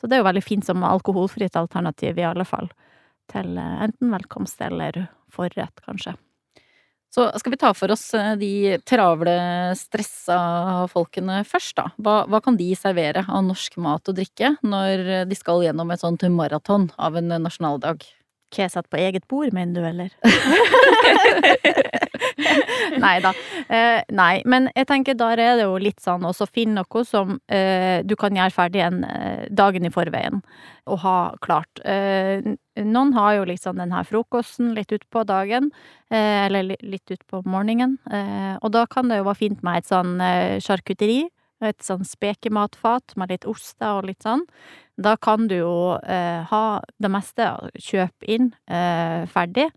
Så 0.00 0.08
det 0.08 0.16
er 0.18 0.24
jo 0.24 0.28
veldig 0.32 0.42
fint 0.44 0.64
som 0.66 0.82
alkoholfritt 0.82 1.54
alternativ, 1.60 2.18
i 2.18 2.26
alle 2.26 2.44
fall. 2.48 2.70
Til 3.30 3.54
enten 3.60 4.10
velkomst 4.10 4.58
eller 4.66 5.04
forrett, 5.30 5.78
kanskje. 5.86 6.16
Så 7.10 7.26
skal 7.42 7.54
vi 7.54 7.58
ta 7.58 7.72
for 7.74 7.90
oss 7.90 8.04
eh, 8.14 8.36
de 8.38 8.52
travle, 8.86 9.34
stressa 9.78 10.38
folkene 10.92 11.40
først, 11.48 11.74
da. 11.80 11.88
Hva, 11.98 12.20
hva 12.30 12.42
kan 12.44 12.58
de 12.60 12.70
servere 12.78 13.24
av 13.26 13.42
norsk 13.48 13.80
mat 13.82 14.12
og 14.12 14.20
drikke 14.20 14.54
når 14.62 15.26
de 15.26 15.38
skal 15.38 15.64
gjennom 15.66 15.90
et 15.90 16.04
sånt 16.04 16.22
maraton 16.30 16.90
av 16.98 17.18
en 17.18 17.34
nasjonaldag? 17.42 18.06
Hva 18.50 18.64
jeg 18.64 18.72
setter 18.72 18.90
på 18.90 18.98
eget 18.98 19.28
bord, 19.30 19.52
mener 19.54 19.78
du, 19.78 19.84
eller? 19.86 20.10
nei 23.00 23.16
da. 23.22 23.30
Eh, 23.70 24.00
nei, 24.16 24.40
men 24.48 24.68
jeg 24.74 24.86
tenker 24.90 25.16
der 25.18 25.40
er 25.42 25.58
det 25.60 25.66
jo 25.66 25.76
litt 25.80 26.00
sånn 26.02 26.24
å 26.26 26.32
finne 26.48 26.82
noe 26.82 27.04
som 27.06 27.36
eh, 27.52 28.00
du 28.06 28.14
kan 28.18 28.36
gjøre 28.36 28.54
ferdig 28.54 28.82
en 28.84 29.02
eh, 29.06 29.44
dagen 29.54 29.86
i 29.86 29.92
forveien, 29.94 30.40
og 30.90 30.98
ha 31.04 31.16
klart. 31.44 31.82
Eh, 31.86 32.42
noen 32.82 33.14
har 33.16 33.38
jo 33.38 33.46
liksom 33.50 33.78
den 33.80 33.94
her 33.94 34.06
frokosten 34.08 34.74
litt 34.76 34.92
utpå 34.96 35.24
dagen, 35.28 35.70
eh, 36.10 36.46
eller 36.48 36.62
li- 36.72 36.80
litt 36.96 37.14
utpå 37.14 37.42
morgenen, 37.46 37.98
eh, 38.10 38.54
og 38.60 38.72
da 38.76 38.86
kan 38.90 39.10
det 39.10 39.20
jo 39.20 39.28
være 39.30 39.42
fint 39.44 39.62
med 39.66 39.82
et 39.84 39.90
sånn 39.90 40.16
charkuteri, 40.64 41.22
et 41.60 41.84
sånn 41.84 42.04
spekematfat 42.06 43.16
med 43.20 43.32
litt 43.32 43.46
oster 43.48 44.00
og 44.00 44.08
litt 44.08 44.24
sånn. 44.24 44.46
Da 45.00 45.16
kan 45.20 45.48
du 45.50 45.58
jo 45.60 45.74
eh, 46.00 46.42
ha 46.48 46.64
det 47.00 47.12
meste, 47.12 47.46
kjøp 47.76 48.28
inn 48.28 48.50
eh, 48.68 49.26
ferdig. 49.30 49.68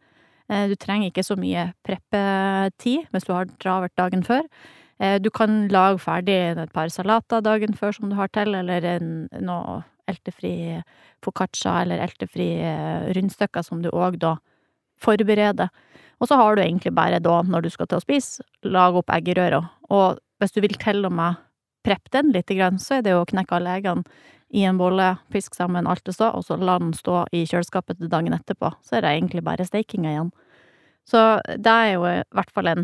Eh, 0.51 0.67
du 0.71 0.75
trenger 0.79 1.11
ikke 1.11 1.25
så 1.25 1.37
mye 1.39 1.69
preppetid 1.87 3.07
hvis 3.11 3.27
du 3.27 3.33
har 3.35 3.51
travelt 3.63 3.95
dagen 3.99 4.25
før. 4.27 4.47
Eh, 4.99 5.19
du 5.19 5.29
kan 5.33 5.67
lage 5.73 6.01
ferdig 6.03 6.37
et 6.53 6.75
par 6.75 6.91
salater 6.93 7.43
dagen 7.43 7.75
før 7.77 7.95
som 7.95 8.11
du 8.11 8.17
har 8.19 8.31
til, 8.35 8.55
eller 8.55 8.85
en, 8.95 9.13
noe 9.43 9.81
eltefri 10.11 10.81
foccaccia 11.23 11.81
eller 11.83 12.03
eltefri 12.03 12.49
eh, 12.59 13.09
rundstykker 13.15 13.63
som 13.65 13.81
du 13.83 13.89
òg 13.91 14.19
da 14.21 14.35
forbereder. 15.03 15.71
Og 16.21 16.29
så 16.29 16.37
har 16.39 16.55
du 16.55 16.63
egentlig 16.63 16.93
bare 16.95 17.19
da, 17.23 17.41
når 17.43 17.65
du 17.65 17.71
skal 17.73 17.89
til 17.89 17.99
å 17.99 18.03
spise, 18.03 18.43
lage 18.63 19.01
opp 19.01 19.11
eggerøra. 19.11 19.63
Og 19.91 20.21
hvis 20.39 20.55
du 20.55 20.61
vil 20.63 20.75
til 20.79 21.03
og 21.07 21.15
med 21.15 21.39
preppe 21.83 22.11
den 22.15 22.31
litt, 22.33 22.51
så 22.79 22.97
er 22.97 23.03
det 23.03 23.13
jo 23.13 23.23
å 23.23 23.29
knekke 23.29 23.57
alle 23.57 23.75
eggene 23.77 24.03
i 24.53 24.63
en 24.69 24.77
bolle, 24.77 25.15
piske 25.33 25.57
sammen 25.57 25.87
alt 25.89 26.05
det 26.05 26.13
står, 26.13 26.35
og 26.37 26.45
så 26.45 26.57
la 26.61 26.77
den 26.79 26.91
stå 26.93 27.23
i 27.33 27.41
kjøleskapet 27.49 27.97
til 27.97 28.11
dagen 28.11 28.35
etterpå. 28.35 28.69
Så 28.85 28.97
er 28.97 29.05
det 29.05 29.13
egentlig 29.15 29.41
bare 29.45 29.65
steikinga 29.65 30.11
igjen. 30.11 30.29
Så 31.09 31.21
det 31.57 31.73
er 31.73 31.87
jo 31.95 32.03
i 32.05 32.19
hvert 32.37 32.51
fall 32.53 32.69
en, 32.69 32.83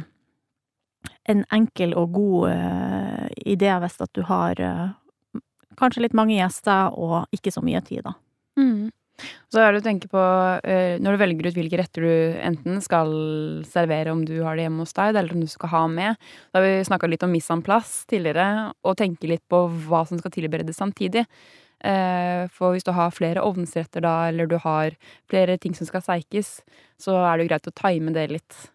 en 1.29 1.43
enkel 1.53 1.93
og 1.93 2.15
god 2.17 2.49
uh, 2.49 3.27
idé 3.45 3.69
hvis 3.83 3.99
at 4.01 4.11
du 4.17 4.23
har 4.27 4.59
uh, 4.65 4.89
kanskje 5.79 6.07
litt 6.07 6.17
mange 6.17 6.39
gjester 6.39 6.97
og 6.97 7.29
ikke 7.35 7.53
så 7.53 7.63
mye 7.63 7.83
tid, 7.85 8.01
da. 8.07 8.15
Mm. 8.59 8.89
Så 9.49 9.61
er 9.61 9.73
det 9.73 9.81
å 9.81 9.85
tenke 9.85 10.09
på, 10.11 10.23
eh, 10.63 10.97
når 11.01 11.15
du 11.15 11.21
velger 11.23 11.49
ut 11.49 11.57
hvilke 11.57 11.79
retter 11.81 12.05
du 12.05 12.39
enten 12.49 12.81
skal 12.85 13.13
servere 13.67 14.11
om 14.13 14.25
du 14.25 14.35
har 14.43 14.55
det 14.55 14.67
hjemme 14.67 14.85
hos 14.85 14.93
deg, 14.93 15.15
eller 15.15 15.33
om 15.33 15.41
du 15.41 15.47
skal 15.47 15.73
ha 15.73 15.85
med. 15.87 16.19
Da 16.51 16.59
har 16.59 16.67
vi 16.67 16.89
snakka 16.89 17.09
litt 17.09 17.23
om 17.23 17.33
mise 17.33 17.53
en 17.53 17.63
tidligere, 17.63 18.73
og 18.83 18.97
tenke 18.97 19.27
litt 19.27 19.45
på 19.49 19.67
hva 19.87 20.05
som 20.07 20.19
skal 20.19 20.31
tilberedes 20.31 20.77
samtidig. 20.77 21.25
Eh, 21.81 22.47
For 22.51 22.73
hvis 22.73 22.83
du 22.83 22.91
har 22.91 23.11
flere 23.11 23.41
ovnsretter 23.41 24.01
da, 24.01 24.27
eller 24.27 24.47
du 24.47 24.57
har 24.57 24.91
flere 25.29 25.57
ting 25.57 25.73
som 25.73 25.87
skal 25.87 26.01
seikes, 26.01 26.61
så 26.99 27.15
er 27.23 27.37
det 27.37 27.45
jo 27.45 27.49
greit 27.53 27.67
å 27.67 27.75
time 27.75 28.13
det 28.13 28.29
litt. 28.31 28.69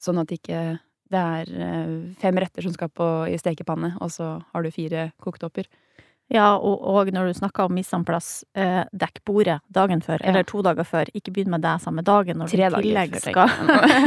Sånn 0.00 0.20
at 0.20 0.32
ikke 0.32 0.80
det 1.10 1.18
er 1.18 1.48
eh, 1.50 1.94
fem 2.20 2.38
retter 2.38 2.62
som 2.62 2.72
skal 2.72 2.90
på 2.92 3.06
i 3.28 3.38
stekepanne, 3.40 3.96
og 4.00 4.12
så 4.14 4.36
har 4.52 4.62
du 4.62 4.70
fire 4.70 5.10
koktopper. 5.20 5.66
Ja, 6.30 6.54
og, 6.54 6.82
og 6.86 7.08
når 7.10 7.26
du 7.26 7.38
snakker 7.40 7.66
om 7.66 7.74
mise 7.74 7.98
eh, 8.54 8.84
dekk 8.94 9.22
bordet 9.26 9.58
dagen 9.68 10.00
før, 10.00 10.20
Ja. 10.22 10.30
eller 10.30 10.44
to 10.46 10.62
dager 10.62 10.84
før. 10.86 11.10
Ikke 11.14 11.32
begynn 11.34 11.50
med 11.50 11.62
det 11.62 11.80
samme 11.82 12.02
dagen 12.06 12.38
når 12.38 12.46
du 12.46 12.56
Tre 12.56 12.66
i 12.66 12.94
dager 12.94 13.18
skal. 13.18 13.48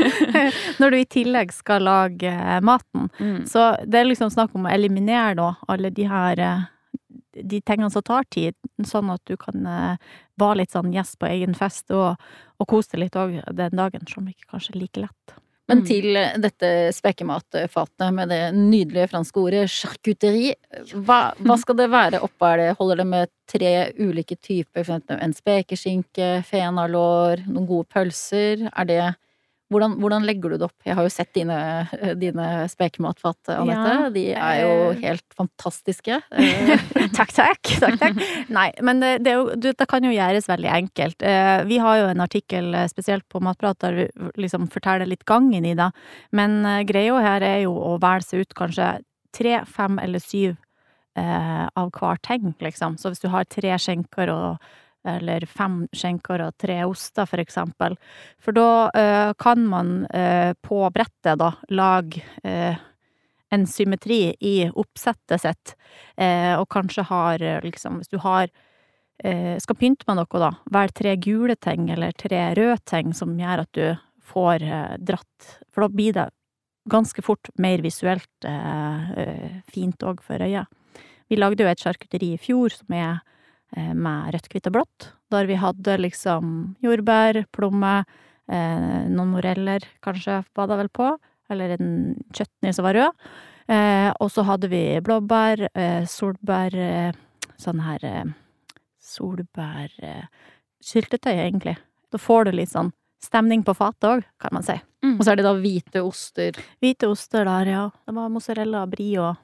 Når 0.79 0.89
du 0.89 0.97
i 0.97 1.05
tillegg 1.05 1.51
skal 1.51 1.83
lage 1.83 2.31
eh, 2.31 2.61
maten. 2.61 3.09
Mm. 3.19 3.43
Så 3.45 3.75
det 3.85 3.99
er 3.99 4.07
liksom 4.07 4.31
snakk 4.31 4.55
om 4.55 4.65
å 4.65 4.71
eliminere 4.71 5.35
da 5.35 5.49
alle 5.67 5.91
de 5.91 6.07
her 6.07 6.39
eh, 6.39 6.63
de 7.33 7.59
tingene 7.61 7.91
som 7.91 8.05
tar 8.05 8.23
tid, 8.31 8.55
sånn 8.85 9.11
at 9.11 9.21
du 9.27 9.35
kan 9.37 9.65
eh, 9.67 9.95
være 10.39 10.61
litt 10.61 10.71
sånn 10.71 10.93
gjest 10.93 11.19
på 11.19 11.27
egen 11.27 11.55
fest 11.57 11.91
og, 11.91 12.15
og 12.61 12.69
kose 12.69 12.93
deg 12.93 13.07
litt 13.07 13.17
òg 13.19 13.39
den 13.51 13.79
dagen, 13.79 14.07
som 14.07 14.27
ikke 14.29 14.53
kanskje 14.53 14.75
er 14.75 14.79
like 14.85 15.03
lett. 15.07 15.35
Men 15.73 15.81
Mm. 15.81 15.87
til 15.89 16.17
dette 16.43 16.69
spekematfatet 16.93 18.13
med 18.13 18.29
det 18.29 18.53
nydelige 18.53 19.09
franske 19.09 19.41
ordet 19.41 19.63
charcuterie, 19.73 20.53
hva, 20.93 21.33
hva 21.41 21.57
skal 21.57 21.75
det 21.79 21.89
være 21.89 22.21
oppå? 22.21 22.45
Er 22.45 22.57
det, 22.61 22.77
holder 22.77 23.01
det 23.01 23.07
med 23.07 23.31
tre 23.49 23.71
ulike 23.97 24.37
typer, 24.37 24.85
en 25.09 25.33
spekeskinke, 25.33 26.43
fenalår, 26.45 27.41
noen 27.47 27.67
gode 27.67 27.89
pølser? 27.89 28.69
Er 28.69 28.85
det 28.85 29.15
hvordan, 29.73 29.95
hvordan 30.01 30.25
legger 30.27 30.53
du 30.53 30.57
det 30.61 30.67
opp? 30.67 30.75
Jeg 30.85 30.95
har 30.97 31.05
jo 31.05 31.11
sett 31.11 31.31
dine, 31.35 31.57
dine 32.19 32.47
spekematfat, 32.71 33.51
Anette. 33.55 33.93
Ja, 33.95 34.09
De 34.13 34.25
er 34.33 34.59
jo 34.61 34.73
eh. 34.91 35.01
helt 35.03 35.37
fantastiske. 35.37 36.21
Eh, 36.43 37.09
takk, 37.15 37.31
takk. 37.33 37.69
takk, 37.81 37.95
takk. 38.01 38.19
Nei, 38.53 38.67
men 38.85 38.99
det, 39.01 39.11
det, 39.25 39.33
det 39.79 39.87
kan 39.89 40.03
jo 40.05 40.11
gjøres 40.13 40.47
veldig 40.49 40.69
enkelt. 40.71 41.23
Eh, 41.25 41.63
vi 41.69 41.79
har 41.81 41.99
jo 41.99 42.09
en 42.11 42.23
artikkel 42.23 42.75
spesielt 42.91 43.25
på 43.31 43.41
Matprat 43.43 43.79
der 43.83 43.97
vi 43.97 44.05
liksom 44.43 44.67
forteller 44.73 45.09
litt 45.09 45.25
gangen 45.29 45.65
i 45.65 45.75
det. 45.77 45.89
Men 46.35 46.61
greia 46.89 47.21
her 47.23 47.45
er 47.47 47.59
jo 47.65 47.73
å 47.73 47.95
velge 48.01 48.43
ut 48.43 48.55
kanskje 48.57 48.89
tre, 49.35 49.59
fem 49.69 49.99
eller 50.03 50.23
syv 50.23 50.55
av 51.15 51.91
hver 51.93 52.17
ting, 52.25 52.53
liksom. 52.63 52.95
Så 52.97 53.11
hvis 53.11 53.21
du 53.21 53.29
har 53.33 53.45
tre 53.45 53.75
skjenker 53.81 54.31
og 54.33 54.71
eller 55.03 55.45
fem 55.49 55.83
skjenker 55.95 56.45
og 56.45 56.55
tre 56.61 56.79
oster, 56.85 57.27
for 57.29 57.41
eksempel. 57.43 57.97
For 58.41 58.55
da 58.55 58.89
eh, 58.95 59.31
kan 59.39 59.65
man 59.67 60.05
eh, 60.13 60.53
på 60.63 60.79
brettet 60.95 61.39
da 61.41 61.51
lage 61.69 62.23
eh, 62.43 62.79
en 63.53 63.65
symmetri 63.69 64.33
i 64.39 64.55
oppsettet 64.69 65.43
sitt, 65.43 65.75
eh, 66.17 66.53
og 66.57 66.69
kanskje 66.73 67.05
har 67.09 67.43
eh, 67.43 67.59
liksom 67.61 67.99
Hvis 68.01 68.09
du 68.09 68.17
har 68.23 68.47
eh, 69.23 69.59
skal 69.61 69.77
pynte 69.77 70.07
med 70.09 70.17
noe, 70.17 70.39
da, 70.41 70.53
velg 70.73 70.95
tre 70.97 71.15
gule 71.21 71.55
ting 71.55 71.91
eller 71.93 72.15
tre 72.17 72.47
røde 72.57 72.79
ting 72.89 73.13
som 73.13 73.35
gjør 73.37 73.65
at 73.65 73.77
du 73.77 73.85
får 74.23 74.63
dratt 75.03 75.49
For 75.69 75.83
da 75.83 75.91
blir 75.91 76.15
det 76.15 76.29
ganske 76.89 77.21
fort 77.23 77.49
mer 77.59 77.83
visuelt 77.83 78.45
fint 79.71 80.03
òg 80.03 80.23
for 80.23 80.41
øyet. 80.43 80.67
Vi 81.31 81.37
lagde 81.37 81.63
jo 81.63 81.69
et 81.69 81.79
charkuteri 81.79 82.33
i 82.35 82.39
fjor 82.39 82.73
som 82.75 82.95
er 82.95 83.21
med 83.73 84.35
rødt, 84.35 84.51
hvitt 84.51 84.67
og 84.69 84.75
blått, 84.75 85.05
der 85.33 85.47
vi 85.49 85.55
hadde 85.57 85.95
liksom 85.97 86.43
jordbær, 86.83 87.39
plomme, 87.55 88.03
eh, 88.51 89.07
noen 89.09 89.31
moreller 89.33 89.81
kanskje 90.03 90.43
var 90.55 90.67
det 90.69 90.77
vel 90.83 90.91
på, 90.93 91.07
eller 91.53 91.69
en 91.77 91.89
chutney 92.35 92.71
som 92.73 92.83
var 92.87 92.95
rød. 92.99 93.13
Eh, 93.71 94.09
og 94.19 94.29
så 94.31 94.41
hadde 94.47 94.67
vi 94.71 95.01
blåbær, 95.03 95.57
eh, 95.73 96.03
solbær, 96.09 96.75
eh, 96.75 97.11
sånn 97.57 97.79
her 97.85 97.99
eh, 98.03 98.25
solbærsyltetøy, 98.99 101.37
egentlig. 101.37 101.77
Da 102.11 102.17
får 102.17 102.43
du 102.45 102.51
litt 102.51 102.69
sånn 102.73 102.91
stemning 103.23 103.63
på 103.63 103.73
fatet 103.77 104.09
òg, 104.09 104.23
kan 104.39 104.49
man 104.53 104.63
si. 104.63 104.81
Mm. 105.03 105.17
Og 105.17 105.23
så 105.23 105.31
er 105.31 105.35
det 105.39 105.45
da 105.47 105.53
hvite 105.55 106.01
oster. 106.03 106.51
Hvite 106.83 107.07
oster 107.07 107.45
der, 107.47 107.65
ja. 107.71 107.89
Det 108.05 108.13
var 108.15 108.29
mozzarella, 108.29 108.85
brie 108.91 109.19
og 109.19 109.35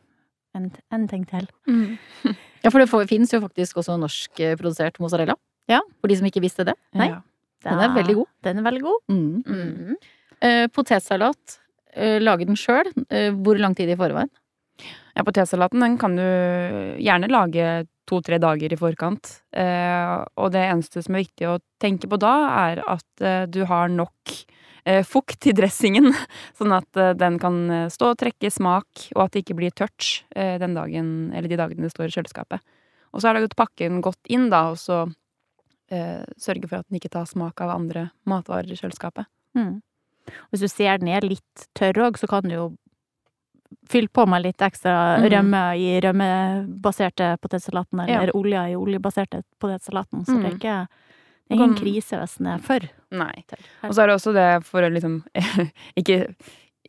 en, 0.55 0.71
en 0.91 1.07
ting 1.07 1.25
til. 1.29 1.47
Mm. 1.67 1.97
Ja, 2.63 2.71
for 2.71 2.81
det 2.81 3.07
finnes 3.09 3.31
jo 3.33 3.41
faktisk 3.43 3.79
også 3.81 3.95
norskprodusert 4.01 4.99
mozzarella. 4.99 5.35
Ja. 5.69 5.79
For 6.01 6.11
de 6.11 6.17
som 6.19 6.27
ikke 6.29 6.43
visste 6.43 6.65
det. 6.67 6.75
Nei. 6.97 7.11
Ja. 7.13 7.21
Den 7.65 7.81
er 7.83 7.95
veldig 7.95 8.15
god. 8.21 8.29
Den 8.47 8.59
er 8.61 8.65
veldig 8.67 8.83
god. 8.85 8.99
Mm. 9.11 9.43
Mm. 9.45 9.95
Eh, 10.47 10.65
potetsalat. 10.71 11.59
Eh, 11.93 12.19
lage 12.23 12.47
den 12.47 12.59
sjøl. 12.59 12.87
Eh, 13.09 13.31
hvor 13.35 13.59
lang 13.59 13.75
tid 13.75 13.91
i 13.91 13.97
forveien? 13.99 14.31
Ja, 15.15 15.25
potetsalaten 15.27 15.83
den 15.83 15.97
kan 15.99 16.15
du 16.15 16.23
gjerne 16.23 17.27
lage 17.31 17.87
to-tre 18.09 18.39
dager 18.41 18.73
i 18.73 18.79
forkant. 18.79 19.33
Eh, 19.51 20.13
og 20.39 20.53
det 20.55 20.63
eneste 20.65 21.03
som 21.05 21.17
er 21.17 21.25
viktig 21.25 21.49
å 21.49 21.59
tenke 21.81 22.09
på 22.09 22.19
da, 22.21 22.33
er 22.69 22.83
at 22.87 23.25
eh, 23.25 23.43
du 23.51 23.65
har 23.69 23.91
nok 23.91 24.35
fukt 25.03 25.47
i 25.47 25.53
dressingen, 25.53 26.13
sånn 26.57 26.73
at 26.75 26.97
eh, 26.97 27.13
den 27.17 27.39
kan 27.39 27.57
eh, 27.69 27.87
stå 27.89 28.13
og 28.13 28.19
trekke 28.21 28.51
smak, 28.51 29.09
og 29.15 29.25
at 29.25 29.33
det 29.33 29.43
ikke 29.45 29.57
blir 29.59 29.71
tørt 29.75 30.23
eh, 30.35 30.57
den 30.61 30.73
dagen, 30.77 31.31
eller 31.33 31.49
de 31.49 31.57
dagene 31.59 31.87
det 31.87 31.91
står 31.91 32.07
i 32.09 32.15
kjøleskapet. 32.17 32.61
Og 33.13 33.21
så 33.21 33.29
er 33.29 33.33
det 33.33 33.47
godt 33.47 33.57
å 33.57 33.63
pakke 33.65 33.87
den 33.89 34.01
godt 34.05 34.29
inn, 34.29 34.49
da, 34.49 34.69
og 34.71 34.77
så 34.77 35.03
eh, 35.91 36.23
sørge 36.37 36.67
for 36.69 36.79
at 36.79 36.89
den 36.89 36.99
ikke 36.99 37.09
tar 37.09 37.25
smak 37.25 37.61
av 37.61 37.73
andre 37.75 38.09
matvarer 38.29 38.69
i 38.69 38.77
kjøleskapet. 38.77 39.25
Mm. 39.57 39.79
Hvis 40.51 40.61
du 40.61 40.69
ser 40.69 40.99
den 41.01 41.09
er 41.09 41.25
litt 41.25 41.69
tørr 41.77 41.97
òg, 42.05 42.19
så 42.21 42.29
kan 42.29 42.45
du 42.45 42.53
jo 42.53 42.67
fylle 43.89 44.09
på 44.13 44.25
med 44.29 44.43
litt 44.43 44.61
ekstra 44.61 45.19
mm. 45.21 45.25
rømme 45.33 45.61
i 45.77 45.89
rømmebaserte 46.01 47.35
potetsalaten, 47.41 48.01
eller 48.05 48.31
olje 48.37 48.63
i 48.71 48.77
oljebaserte 48.77 49.43
potetsalaten, 49.61 50.25
så 50.25 50.37
det 50.37 50.45
er 50.45 50.53
Mhm. 50.53 50.59
ikke 50.59 50.87
det 51.49 51.55
er 51.57 51.63
ingen 51.63 51.75
krise 51.79 52.19
den 52.37 52.47
er 52.53 52.59
for 52.61 52.85
Nei. 53.11 53.43
Og 53.83 53.93
så 53.95 54.03
er 54.03 54.07
det 54.11 54.15
også 54.19 54.33
det 54.35 54.47
for 54.67 54.85
å 54.85 54.89
liksom 54.93 55.23
Ikke 55.99 56.19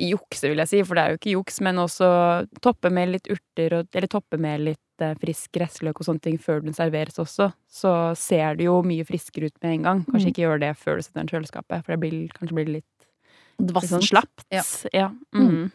jukse, 0.01 0.49
vil 0.49 0.61
jeg 0.63 0.69
si, 0.71 0.79
for 0.87 0.97
det 0.97 1.03
er 1.03 1.11
jo 1.15 1.19
ikke 1.19 1.33
juks, 1.35 1.59
men 1.65 1.77
også 1.83 2.07
toppe 2.65 2.89
med 2.93 3.11
litt 3.13 3.27
urter, 3.29 3.75
og, 3.81 3.89
eller 3.93 4.09
toppe 4.09 4.39
med 4.41 4.63
litt 4.65 5.03
eh, 5.05 5.13
frisk 5.21 5.51
gressløk 5.53 5.99
og 6.01 6.07
sånne 6.07 6.23
ting 6.25 6.39
før 6.41 6.63
den 6.65 6.73
serveres 6.77 7.19
også. 7.21 7.51
Så 7.69 7.91
ser 8.17 8.57
det 8.57 8.65
jo 8.69 8.79
mye 8.87 9.05
friskere 9.05 9.51
ut 9.51 9.59
med 9.65 9.75
en 9.75 9.83
gang. 9.89 10.01
Kanskje 10.07 10.31
Mm. 10.31 10.33
ikke 10.33 10.45
gjør 10.47 10.63
det 10.63 10.71
før 10.81 10.97
du 10.97 11.03
setter 11.05 11.21
den 11.21 11.29
i 11.29 11.35
kjøleskapet, 11.35 11.85
for 11.85 11.93
det 11.93 12.01
blir, 12.01 12.33
kanskje 12.39 12.57
blir 12.61 12.71
litt, 12.79 13.07
litt 13.61 13.75
Vassent. 13.77 13.99
sånn 13.99 14.09
slapt. 14.09 14.47
Ja. 14.55 14.63
Ja. 14.95 15.11
Mm. 15.37 15.71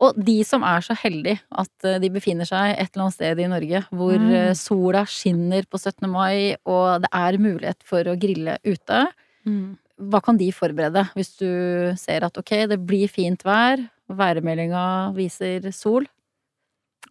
Og 0.00 0.16
de 0.16 0.38
som 0.48 0.62
er 0.64 0.80
så 0.80 0.94
heldige 0.96 1.40
at 1.60 1.84
eh, 1.84 1.98
de 2.00 2.08
befinner 2.10 2.48
seg 2.48 2.72
et 2.78 2.88
eller 2.94 3.04
annet 3.04 3.14
sted 3.18 3.38
i 3.44 3.48
Norge 3.52 3.82
hvor 3.92 4.16
Mm. 4.16 4.30
eh, 4.32 4.52
sola 4.56 5.02
skinner 5.04 5.66
på 5.68 5.76
17. 5.78 6.08
mai, 6.08 6.56
og 6.64 7.02
det 7.02 7.10
er 7.12 7.36
mulighet 7.38 7.82
for 7.84 8.02
å 8.04 8.16
grille 8.18 8.58
ute, 8.64 9.06
Mm. 9.46 9.76
hva 10.00 10.20
kan 10.22 10.36
de 10.36 10.50
forberede 10.52 11.04
hvis 11.14 11.36
du 11.38 11.92
ser 11.96 12.24
at 12.24 12.36
ok, 12.36 12.66
det 12.68 12.78
blir 12.86 13.08
fint 13.08 13.42
vær, 13.44 13.78
værmeldinga 14.10 15.14
viser 15.14 15.70
sol? 15.72 16.06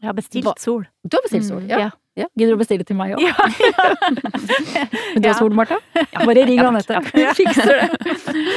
Jeg 0.01 0.07
har 0.07 0.13
bestilt 0.13 0.59
sol. 0.59 0.85
Du 1.07 1.17
har 1.17 1.23
bestilt 1.25 1.45
sol, 1.47 1.61
Mm, 1.61 1.69
ja. 1.69 1.89
Ja. 2.19 2.27
Gidder 2.37 2.53
du 2.53 2.57
å 2.57 2.61
bestille 2.61 2.85
til 2.87 2.97
meg 2.99 3.15
òg? 3.15 3.23
Ja, 3.23 3.33
Du 5.19 5.25
har 5.25 5.37
sol, 5.37 5.55
Martha? 5.55 5.79
Bare 6.19 6.43
ring 6.47 6.61
Anette. 6.63 6.99
Ja. 7.17 7.33
Fikser 7.37 7.71
det. 7.71 7.87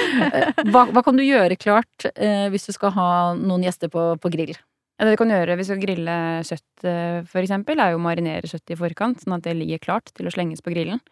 Hva, 0.73 0.85
hva 0.90 1.02
kan 1.04 1.19
du 1.19 1.25
gjøre 1.25 1.57
klart 1.61 2.07
eh, 2.12 2.47
hvis 2.52 2.69
du 2.69 2.75
skal 2.75 2.95
ha 2.97 3.09
noen 3.38 3.64
gjester 3.66 3.90
på, 3.92 4.12
på 4.23 4.33
grill? 4.33 4.54
Det 5.02 5.14
du 5.14 5.19
kan 5.19 5.33
gjøre 5.33 5.57
hvis 5.59 5.71
du 5.71 5.73
skal 5.75 5.83
grille 5.83 6.16
kjøtt, 6.47 6.85
eh, 6.87 7.19
for 7.26 7.42
eksempel, 7.42 7.81
er 7.83 7.94
jo 7.94 7.98
å 7.98 8.05
marinere 8.05 8.46
kjøttet 8.46 8.77
i 8.77 8.79
forkant, 8.79 9.22
sånn 9.25 9.38
at 9.38 9.46
det 9.46 9.57
ligger 9.59 9.83
klart 9.83 10.12
til 10.14 10.29
å 10.29 10.35
slenges 10.35 10.62
på 10.62 10.75
grillen. 10.75 11.03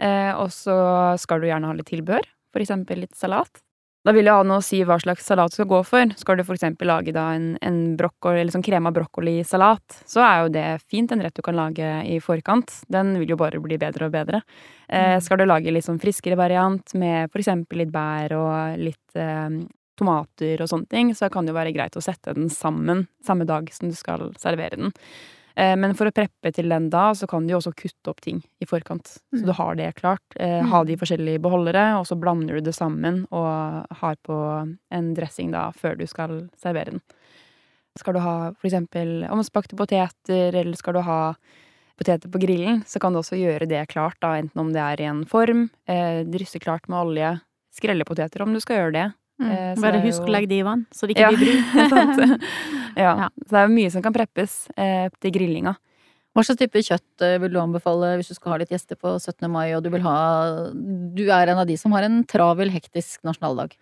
Eh, 0.00 0.32
og 0.36 0.50
så 0.52 0.76
skal 1.20 1.40
du 1.40 1.48
gjerne 1.48 1.70
ha 1.70 1.76
litt 1.76 1.88
tilbehør, 1.88 2.28
for 2.52 2.64
eksempel 2.64 3.04
litt 3.04 3.16
salat. 3.16 3.62
Da 4.06 4.14
vil 4.16 4.24
det 4.24 4.32
ha 4.32 4.42
noe 4.48 4.62
å 4.62 4.64
si 4.64 4.78
hva 4.88 4.96
slags 5.02 5.26
salat 5.28 5.52
du 5.52 5.58
skal 5.58 5.68
gå 5.68 5.78
for. 5.84 6.12
Skal 6.16 6.38
du 6.40 6.44
for 6.48 6.56
eksempel 6.56 6.88
lage 6.88 7.12
da 7.12 7.26
en, 7.36 7.50
en 7.60 7.80
brokkoli, 8.00 8.40
eller 8.40 8.54
sånn 8.54 8.64
krema 8.64 8.88
brokkolisalat, 8.96 9.98
så 10.08 10.22
er 10.24 10.36
jo 10.40 10.52
det 10.54 10.62
fint 10.88 11.12
en 11.12 11.20
rett 11.20 11.36
du 11.36 11.42
kan 11.44 11.58
lage 11.58 11.90
i 12.08 12.16
forkant. 12.24 12.72
Den 12.88 13.12
vil 13.20 13.34
jo 13.34 13.36
bare 13.40 13.60
bli 13.60 13.76
bedre 13.80 14.08
og 14.08 14.14
bedre. 14.16 14.40
Eh, 14.88 15.18
Mm. 15.18 15.20
skal 15.22 15.38
du 15.38 15.44
lage 15.46 15.70
litt 15.72 15.84
sånn 15.84 16.00
friskere 16.00 16.36
variant 16.36 16.94
med 16.94 17.30
for 17.30 17.40
eksempel 17.42 17.78
litt 17.84 17.92
bær 17.92 18.32
og 18.38 18.78
litt 18.80 19.16
eh, 19.20 19.60
tomater 20.00 20.62
og 20.64 20.68
sånne 20.72 20.88
ting, 20.88 21.12
så 21.14 21.28
kan 21.30 21.44
det 21.44 21.52
jo 21.52 21.58
være 21.60 21.74
greit 21.76 21.96
å 21.96 22.00
sette 22.02 22.32
den 22.34 22.48
sammen 22.48 23.06
samme 23.22 23.44
dag 23.44 23.68
som 23.70 23.90
du 23.90 23.94
skal 23.94 24.30
servere 24.40 24.76
den. 24.80 24.94
Eh, 25.56 25.76
Men 25.76 25.94
for 25.94 26.06
å 26.06 26.12
preppe 26.14 26.52
til 26.54 26.68
den 26.68 26.88
da, 26.90 27.10
så 27.12 27.26
kan 27.28 27.46
du 27.46 27.52
jo 27.52 27.58
også 27.58 27.72
kutte 27.74 28.08
opp 28.12 28.20
ting 28.20 28.42
i 28.60 28.66
forkant. 28.66 29.04
Så 29.34 29.42
Mm. 29.42 29.46
du 29.46 29.52
har 29.52 29.74
det 29.74 29.94
klart. 29.96 30.20
Eh, 30.36 30.62
Ha 30.62 30.84
de 30.84 30.96
forskjellige 30.96 31.40
beholdere, 31.40 31.98
og 31.98 32.06
så 32.06 32.18
blander 32.18 32.54
du 32.54 32.60
det 32.60 32.74
sammen 32.74 33.26
og 33.32 33.86
har 33.90 34.16
på 34.24 34.76
en 34.90 35.14
dressing 35.14 35.50
da 35.52 35.70
før 35.72 35.96
du 35.98 36.06
skal 36.06 36.48
servere 36.56 36.90
den. 36.92 37.00
Skal 37.98 38.14
du 38.14 38.20
ha 38.20 38.52
for 38.52 38.68
eksempel 38.68 39.28
omspakte 39.28 39.74
poteter, 39.76 40.54
eller 40.54 40.76
skal 40.76 40.94
du 40.94 41.00
ha 41.02 41.34
poteter 41.98 42.30
på 42.30 42.40
grillen, 42.40 42.82
så 42.86 42.98
kan 43.00 43.12
du 43.12 43.18
også 43.18 43.36
gjøre 43.36 43.68
det 43.68 43.88
klart, 43.88 44.14
da, 44.20 44.34
enten 44.40 44.56
om 44.60 44.72
det 44.72 44.80
er 44.80 45.00
i 45.02 45.08
en 45.10 45.24
form, 45.26 45.68
eh, 45.86 46.22
drysse 46.24 46.58
klart 46.60 46.88
med 46.88 46.96
olje, 47.04 47.40
skrelle 47.74 48.04
poteter 48.04 48.40
om 48.42 48.52
du 48.54 48.60
skal 48.60 48.76
gjøre 48.76 48.92
det. 48.92 49.12
Mm. 49.40 49.74
så 49.76 49.80
Bare 49.80 49.92
det 49.92 50.02
husk 50.04 50.22
å 50.22 50.28
legge 50.30 50.48
det 50.48 50.58
i 50.60 50.62
vann, 50.62 50.86
så 50.92 51.06
det 51.08 51.16
ikke 51.16 51.36
blir 51.36 51.62
brunt. 51.90 52.40
ja. 52.96 53.12
Ja. 53.26 53.28
Så 53.44 53.52
det 53.52 53.60
er 53.60 53.68
jo 53.68 53.76
mye 53.76 53.92
som 53.94 54.04
kan 54.04 54.16
preppes 54.16 54.56
eh, 54.76 55.08
til 55.20 55.34
grillinga. 55.34 55.76
Hva 56.30 56.44
slags 56.46 56.60
type 56.60 56.82
kjøtt 56.86 57.24
eh, 57.26 57.38
vil 57.42 57.54
du 57.54 57.58
anbefale 57.62 58.12
hvis 58.18 58.30
du 58.30 58.36
skal 58.36 58.54
ha 58.54 58.60
litt 58.62 58.70
gjester 58.70 58.98
på 58.98 59.16
17. 59.18 59.48
mai, 59.50 59.72
og 59.74 59.82
du 59.82 59.90
vil 59.90 60.04
ha 60.06 60.18
Du 60.70 61.24
er 61.26 61.50
en 61.50 61.62
av 61.62 61.66
de 61.66 61.76
som 61.80 61.94
har 61.96 62.06
en 62.06 62.22
travel, 62.30 62.70
hektisk 62.70 63.24
nasjonaldag. 63.26 63.74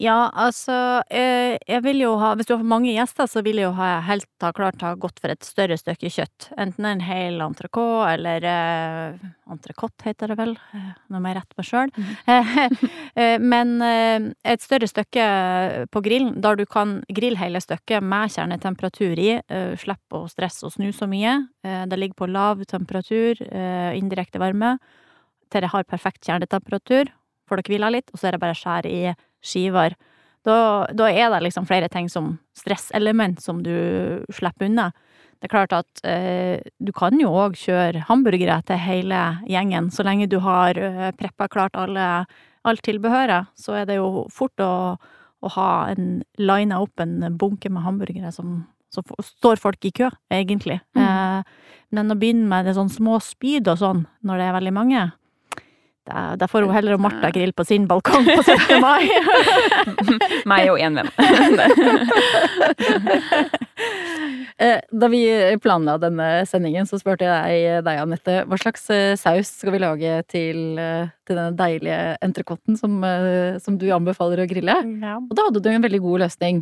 Ja, 0.00 0.30
altså, 0.32 1.02
eh, 1.12 1.58
jeg 1.68 1.82
vil 1.84 1.98
jo 2.00 2.14
ha 2.20 2.32
Hvis 2.38 2.48
du 2.48 2.54
har 2.54 2.64
mange 2.64 2.88
gjester, 2.94 3.26
så 3.28 3.42
vil 3.44 3.60
jeg 3.60 3.66
jo 3.66 3.74
ha 3.76 3.98
helt 4.06 4.28
ha 4.40 4.48
klart 4.56 4.80
ha 4.80 4.94
gått 4.96 5.20
for 5.20 5.28
et 5.28 5.44
større 5.44 5.76
stykke 5.76 6.08
kjøtt. 6.08 6.46
Enten 6.56 6.86
en 6.88 7.02
hel 7.04 7.36
entrecôte, 7.44 8.14
eller 8.14 8.46
eh, 8.48 9.18
entrecôte 9.52 10.06
heter 10.08 10.32
det 10.32 10.38
vel, 10.40 10.54
eh, 10.72 10.86
nå 11.12 11.20
må 11.20 11.28
jeg 11.28 11.38
rette 11.40 11.60
meg 11.60 11.68
sjøl. 11.68 11.94
Eh, 13.20 13.36
men 13.42 13.82
et 13.82 14.62
større 14.62 14.86
stykke 14.86 15.24
på 15.90 16.00
grillen, 16.04 16.36
der 16.40 16.56
du 16.56 16.62
kan 16.70 17.00
grille 17.10 17.40
hele 17.40 17.60
stykket 17.60 18.04
med 18.06 18.30
kjernetemperatur 18.32 19.18
i. 19.18 19.32
Slipp 19.82 20.14
å 20.14 20.22
stresse 20.30 20.68
og 20.68 20.72
snu 20.76 20.92
så 20.94 21.08
mye. 21.10 21.34
Det 21.60 21.98
ligger 21.98 22.20
på 22.22 22.30
lav 22.30 22.62
temperatur, 22.70 23.42
indirekte 23.98 24.40
varme, 24.40 24.76
til 25.50 25.66
det 25.66 25.72
har 25.74 25.88
perfekt 25.90 26.30
kjernetemperatur. 26.30 27.10
Får 27.50 27.60
det 27.60 27.66
hvila 27.72 27.90
litt, 27.90 28.08
og 28.14 28.20
så 28.20 28.28
er 28.28 28.36
det 28.36 28.42
bare 28.44 28.54
å 28.54 28.60
skjære 28.60 28.94
i 28.94 29.14
skiver. 29.42 29.96
Da, 30.46 30.56
da 30.96 31.10
er 31.10 31.32
det 31.34 31.42
liksom 31.44 31.66
flere 31.68 31.90
ting 31.92 32.08
som 32.08 32.36
stresselement 32.56 33.42
som 33.42 33.64
du 33.64 33.74
slipper 34.32 34.70
unna. 34.70 34.90
Det 35.40 35.48
er 35.48 35.52
klart 35.54 35.72
at 35.72 36.02
eh, 36.04 36.60
du 36.78 36.92
kan 36.96 37.16
jo 37.20 37.32
òg 37.42 37.56
kjøre 37.56 38.04
hamburgere 38.10 38.58
til 38.68 38.80
hele 38.80 39.20
gjengen, 39.48 39.88
så 39.92 40.04
lenge 40.04 40.28
du 40.28 40.38
har 40.44 40.76
eh, 40.76 41.10
preppa 41.16 41.48
klart 41.48 41.78
alle, 41.80 42.26
alt 42.68 42.84
tilbehøret. 42.84 43.48
Så 43.56 43.78
er 43.80 43.88
det 43.88 43.96
jo 43.96 44.26
fort 44.32 44.60
å, 44.60 44.72
å 45.40 45.52
ha 45.56 45.70
en 45.92 46.20
lina 46.36 46.82
opp 46.84 47.00
en 47.00 47.24
bunke 47.40 47.72
med 47.72 47.86
hamburgere 47.86 48.32
som 48.36 48.60
så 48.90 49.04
står 49.22 49.60
folk 49.62 49.84
i 49.86 49.92
kø, 49.94 50.08
egentlig. 50.34 50.80
Mm. 50.98 51.02
Eh, 51.04 51.80
men 51.96 52.12
å 52.12 52.18
begynne 52.18 52.48
med 52.50 52.66
det 52.68 52.76
sånn 52.76 52.90
små 52.92 53.20
spyd 53.22 53.70
og 53.70 53.80
sånn, 53.80 54.04
når 54.26 54.40
det 54.40 54.46
er 54.46 54.56
veldig 54.58 54.74
mange, 54.74 55.04
da, 56.10 56.20
da 56.40 56.46
får 56.50 56.62
hun 56.66 56.74
heller 56.74 56.92
og 56.96 57.02
Martha 57.06 57.28
grille 57.34 57.54
på 57.56 57.64
sin 57.68 57.84
balkong 57.90 58.24
på 58.26 58.42
17. 58.42 58.80
mai. 58.84 59.04
Meg 60.50 60.62
og 60.74 60.78
én 60.82 60.94
venn. 60.98 61.10
Eh, 64.60 64.76
Da 64.92 65.08
vi 65.08 65.22
planla 65.62 65.94
denne 66.02 66.24
sendingen, 66.44 66.84
så 66.84 66.98
spurte 67.00 67.24
jeg 67.24 67.78
deg, 67.86 67.96
Anette, 68.02 68.34
hva 68.44 68.58
slags 68.60 68.82
eh, 68.92 69.14
saus 69.16 69.48
skal 69.62 69.72
vi 69.72 69.78
lage 69.80 70.18
til, 70.28 70.76
eh, 70.76 71.06
til 71.24 71.38
denne 71.38 71.56
deilige 71.56 72.18
entrecôten 72.26 72.76
som, 72.76 72.98
eh, 73.04 73.56
som 73.64 73.78
du 73.80 73.86
anbefaler 73.96 74.42
å 74.44 74.48
grille? 74.50 74.74
ja. 75.00 75.14
Og 75.16 75.32
da 75.32 75.46
hadde 75.48 75.62
du 75.64 75.70
en 75.72 75.80
veldig 75.86 76.02
god 76.04 76.26
løsning. 76.26 76.60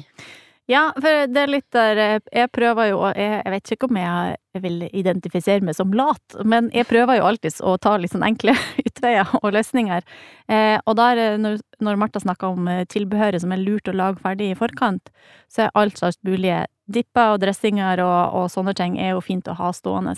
Ja, 0.69 0.91
for 1.01 1.29
det 1.33 1.41
er 1.41 1.49
litt 1.49 1.69
der 1.73 1.99
eh, 2.03 2.19
Jeg 2.29 2.51
prøver 2.53 2.91
jo 2.91 2.99
Jeg, 3.17 3.39
jeg 3.41 3.53
vet 3.55 3.71
ikke 3.73 3.89
om 3.89 3.99
jeg 3.99 4.37
vil 4.59 4.83
identifisere 4.91 5.63
meg 5.65 5.77
som 5.79 5.93
lat, 5.95 6.35
men 6.43 6.67
jeg 6.75 6.89
prøver 6.91 7.21
jo 7.21 7.29
alltids 7.29 7.61
å 7.63 7.77
ta 7.79 7.93
litt 7.97 8.11
sånn 8.11 8.27
enkle 8.27 8.57
utveier 8.89 9.29
og 9.39 9.53
løsninger. 9.55 10.03
Eh, 10.51 10.81
og 10.83 10.97
der, 10.99 11.39
når, 11.39 11.61
når 11.85 12.01
Martha 12.01 12.19
snakker 12.25 12.57
om 12.57 12.67
eh, 12.67 12.83
tilbehøret 12.91 13.45
som 13.45 13.55
er 13.55 13.63
lurt 13.63 13.87
å 13.87 13.95
lage 13.95 14.19
ferdig 14.25 14.51
i 14.51 14.59
forkant, 14.59 15.13
så 15.47 15.69
er 15.69 15.79
alt 15.79 16.01
slags 16.01 16.19
mulige 16.27 16.65
dipper 16.91 17.37
og 17.37 17.43
dressinger 17.45 18.03
og, 18.03 18.35
og 18.41 18.51
sånne 18.51 18.75
ting 18.75 18.99
er 18.99 19.15
jo 19.15 19.23
fint 19.23 19.47
å 19.47 19.55
ha 19.61 19.71
stående. 19.77 20.17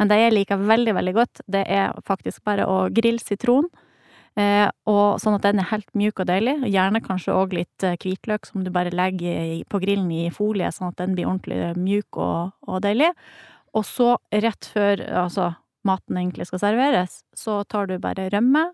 Men 0.00 0.10
det 0.10 0.18
jeg 0.18 0.34
liker 0.34 0.66
veldig, 0.66 0.96
veldig 0.98 1.16
godt, 1.20 1.44
det 1.46 1.62
er 1.70 1.94
faktisk 2.10 2.42
bare 2.48 2.66
å 2.66 2.88
grille 2.90 3.22
sitron. 3.22 3.70
Eh, 4.36 4.68
og 4.84 5.16
sånn 5.22 5.38
at 5.38 5.46
den 5.46 5.62
er 5.62 5.70
helt 5.70 5.88
mjuk 5.96 6.20
og 6.20 6.28
deilig. 6.28 6.58
Gjerne 6.68 7.00
kanskje 7.04 7.32
òg 7.32 7.54
litt 7.56 7.84
eh, 7.86 7.96
hvitløk 8.02 8.44
som 8.48 8.66
du 8.66 8.70
bare 8.72 8.92
legger 8.92 9.62
på 9.72 9.80
grillen 9.80 10.10
i 10.12 10.26
folie, 10.34 10.68
sånn 10.74 10.92
at 10.92 10.98
den 11.00 11.14
blir 11.16 11.30
ordentlig 11.30 11.72
mjuk 11.80 12.18
og, 12.20 12.52
og 12.68 12.82
deilig. 12.84 13.14
Og 13.76 13.86
så, 13.88 14.10
rett 14.44 14.68
før 14.72 15.00
altså, 15.24 15.54
maten 15.88 16.20
egentlig 16.20 16.48
skal 16.50 16.60
serveres, 16.66 17.22
så 17.36 17.62
tar 17.68 17.88
du 17.88 17.96
bare 18.02 18.28
rømme 18.32 18.68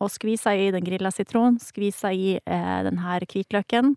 og 0.00 0.12
skviser 0.14 0.56
i 0.56 0.70
den 0.72 0.86
grilla 0.86 1.10
sitronen, 1.12 1.58
skviser 1.60 2.14
i 2.14 2.36
eh, 2.38 2.78
den 2.86 3.02
her 3.02 3.26
hvitløken, 3.26 3.96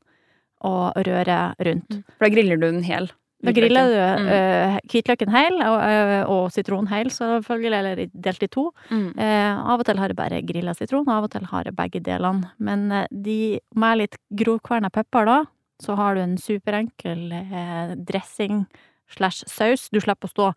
og 0.64 0.96
rører 1.06 1.54
rundt. 1.68 2.00
For 2.16 2.26
da 2.26 2.32
griller 2.32 2.60
du 2.60 2.70
den 2.70 2.86
hel? 2.88 3.10
Da 3.44 3.52
grilla 3.52 3.82
du 3.90 3.96
Mm. 4.24 4.28
eh, 4.32 4.80
hvitløken 4.88 5.30
hel, 5.34 5.54
og, 5.62 5.80
eh, 5.84 6.24
og 6.32 6.52
sitron 6.52 6.88
hel, 6.88 7.10
selvfølgelig, 7.12 7.78
eller 7.80 7.96
delt 8.14 8.44
i 8.44 8.48
to. 8.48 8.72
Mm. 8.90 9.18
Eh, 9.20 9.58
av 9.58 9.80
og 9.80 9.86
til 9.86 9.98
har 9.98 10.08
jeg 10.08 10.16
bare 10.16 10.42
grilla 10.42 10.74
sitron, 10.74 11.08
og 11.08 11.14
av 11.14 11.24
og 11.24 11.32
til 11.32 11.46
har 11.52 11.64
jeg 11.66 11.76
begge 11.76 12.02
delene. 12.04 12.52
Men 12.60 13.08
de, 13.12 13.60
med 13.76 13.98
litt 13.98 14.16
grovkverna 14.34 14.90
pepper, 14.92 15.26
da, 15.26 15.44
så 15.82 15.96
har 15.98 16.16
du 16.16 16.22
en 16.22 16.38
superenkel 16.38 17.32
eh, 17.34 17.96
dressing 17.96 18.66
slash 19.10 19.44
saus. 19.48 19.90
Du 19.92 20.00
slipper 20.00 20.30
å 20.30 20.32
stå 20.32 20.54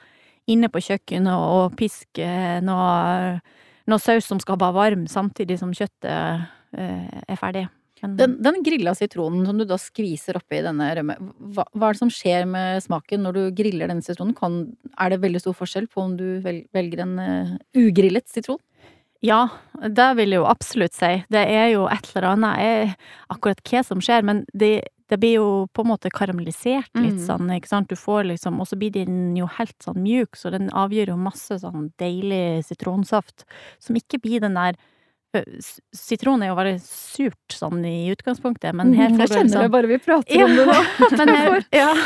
inne 0.46 0.68
på 0.70 0.78
kjøkkenet 0.78 1.34
og, 1.34 1.74
piske 1.76 2.62
noe, 2.62 3.40
noe 3.88 3.98
saus 3.98 4.24
som 4.26 4.38
skal 4.38 4.56
være 4.56 4.76
varm, 4.78 5.06
samtidig 5.10 5.58
som 5.58 5.72
kjøttet 5.74 6.46
eh, 6.78 7.22
er 7.26 7.36
ferdig. 7.40 7.66
Den, 8.02 8.36
den 8.44 8.58
grilla 8.62 8.92
sitronen 8.94 9.46
som 9.48 9.56
du 9.56 9.64
da 9.64 9.78
skviser 9.80 10.36
oppi 10.36 10.58
denne 10.64 10.90
rømme, 10.98 11.16
hva, 11.56 11.64
hva 11.72 11.88
er 11.88 11.96
det 11.96 12.02
som 12.02 12.10
skjer 12.12 12.44
med 12.50 12.82
smaken 12.84 13.22
når 13.24 13.38
du 13.38 13.42
griller 13.56 13.88
denne 13.88 14.04
sitronen? 14.04 14.34
Kan, 14.36 14.58
er 15.00 15.14
det 15.14 15.22
veldig 15.22 15.40
stor 15.40 15.56
forskjell 15.56 15.88
på 15.88 16.02
om 16.04 16.16
du 16.18 16.26
velger 16.44 17.02
en 17.06 17.14
uh, 17.18 17.54
ugrillet 17.78 18.28
sitron? 18.28 18.60
Ja, 19.24 19.46
det 19.80 20.10
vil 20.18 20.34
jeg 20.34 20.42
jo 20.42 20.48
absolutt 20.50 20.94
si. 20.94 21.08
Det 21.32 21.40
er 21.48 21.70
jo 21.72 21.86
et 21.88 22.10
eller 22.12 22.28
annet 22.34 22.58
jeg, 22.60 22.90
Akkurat 23.32 23.62
hva 23.64 23.80
som 23.88 24.02
skjer, 24.04 24.26
men 24.28 24.42
det, 24.52 24.74
det 25.08 25.18
blir 25.22 25.38
jo 25.38 25.46
på 25.72 25.82
en 25.82 25.88
måte 25.94 26.12
karamellisert 26.12 26.92
litt 27.00 27.16
Mm. 27.16 27.24
sånn, 27.24 27.48
ikke 27.56 27.70
sant. 27.72 27.88
Du 27.88 27.96
får 27.96 28.28
liksom 28.28 28.60
Og 28.60 28.68
så 28.68 28.76
blir 28.76 28.92
den 28.92 29.34
jo 29.34 29.48
helt 29.56 29.74
sånn 29.82 30.02
mjuk, 30.04 30.36
så 30.36 30.52
den 30.52 30.68
avgir 30.68 31.08
jo 31.08 31.16
masse 31.16 31.56
sånn 31.64 31.88
deilig 31.98 32.66
sitronsaft 32.68 33.46
som 33.80 33.96
ikke 33.96 34.20
blir 34.20 34.44
den 34.44 34.54
der 34.60 34.76
Sitron 35.94 36.42
er 36.42 36.48
jo 36.52 36.56
veldig 36.58 36.80
surt 36.82 37.54
sånn 37.56 37.84
i 37.84 38.10
utgangspunktet, 38.14 38.74
men 38.74 38.92
her 38.94 39.10
Mm, 39.10 39.16
får 39.18 39.28
jeg 39.28 39.38
kjenner 39.38 39.62
det 39.66 39.70
bare 39.74 39.86
vi 39.90 39.98
prater 39.98 40.36
Ja. 40.38 40.44
om 40.44 40.56
det 40.56 40.66
nå. 40.66 40.78
men 41.18 41.28
her, 41.36 41.66
ja. 41.72 41.92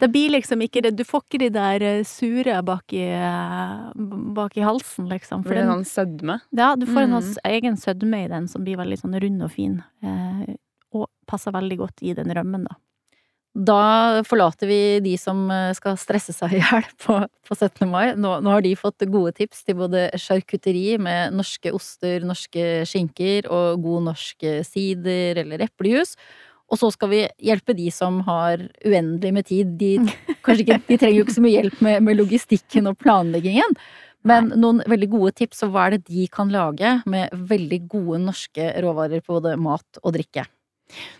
Det 0.00 0.08
blir 0.10 0.30
liksom 0.30 0.62
ikke 0.64 0.80
det 0.82 0.94
Du 0.96 1.02
får 1.04 1.22
ikke 1.24 1.38
de 1.44 1.48
der 1.54 1.82
eh, 1.82 2.02
sure 2.08 2.62
bak 2.66 2.92
i, 2.96 3.02
eh, 3.14 3.92
bak 4.34 4.56
i 4.56 4.64
halsen, 4.64 5.08
liksom. 5.10 5.42
Blir 5.44 5.60
det 5.60 5.66
sånn 5.68 5.84
sødme? 5.88 6.38
Ja, 6.56 6.74
du 6.76 6.86
får 6.86 7.02
en 7.04 7.10
Mm. 7.14 7.20
sånn 7.22 7.52
egen 7.52 7.76
sødme 7.76 8.24
i 8.24 8.28
den 8.28 8.48
som 8.48 8.64
blir 8.64 8.76
veldig 8.80 8.98
sånn 9.00 9.18
rund 9.20 9.42
og 9.42 9.50
fin. 9.52 9.82
Eh, 10.02 10.54
og 10.94 11.08
passer 11.26 11.52
veldig 11.52 11.78
godt 11.78 12.02
i 12.02 12.14
den 12.14 12.26
rømmen, 12.34 12.64
da. 12.68 12.76
Da 13.54 14.22
forlater 14.26 14.66
vi 14.66 14.78
de 14.98 15.12
som 15.20 15.44
eh, 15.54 15.70
skal 15.78 15.94
stresse 16.00 16.34
seg 16.34 16.56
i 16.56 16.62
hjel 16.62 16.86
på, 17.04 17.20
på 17.46 17.54
17. 17.54 17.84
mai. 17.86 18.16
Nå, 18.18 18.32
nå 18.42 18.50
har 18.50 18.64
de 18.64 18.72
fått 18.74 19.06
gode 19.06 19.30
tips 19.36 19.62
til 19.62 19.78
både 19.78 20.08
charkuteri 20.18 20.96
med 20.98 21.36
norske 21.38 21.70
oster, 21.74 22.26
norske 22.26 22.82
skinker 22.90 23.46
og 23.46 23.84
god 23.84 24.08
norsk 24.10 24.48
sider 24.66 25.38
eller 25.44 25.62
eplejus. 25.68 26.16
Og 26.72 26.80
så 26.80 26.90
skal 26.90 27.12
vi 27.12 27.20
hjelpe 27.46 27.76
de 27.76 27.90
som 27.94 28.18
har 28.26 28.64
uendelig 28.82 29.32
med 29.36 29.46
tid. 29.46 29.76
De, 29.78 29.92
ikke, 30.34 30.80
de 30.88 30.98
trenger 30.98 31.18
jo 31.20 31.26
ikke 31.26 31.36
så 31.36 31.44
mye 31.44 31.54
hjelp 31.58 31.84
med, 31.84 32.00
med 32.08 32.18
logistikken 32.18 32.90
og 32.90 32.98
planleggingen. 32.98 33.78
Men 34.24 34.50
noen 34.56 34.80
veldig 34.88 35.10
gode 35.12 35.34
tips, 35.42 35.62
og 35.66 35.74
hva 35.74 35.86
er 35.86 35.98
det 35.98 36.08
de 36.08 36.26
kan 36.32 36.50
lage 36.50 36.96
med 37.06 37.30
veldig 37.52 37.82
gode 37.92 38.22
norske 38.24 38.72
råvarer 38.80 39.22
på 39.22 39.36
både 39.36 39.54
mat 39.60 40.00
og 40.02 40.16
drikke? 40.16 40.46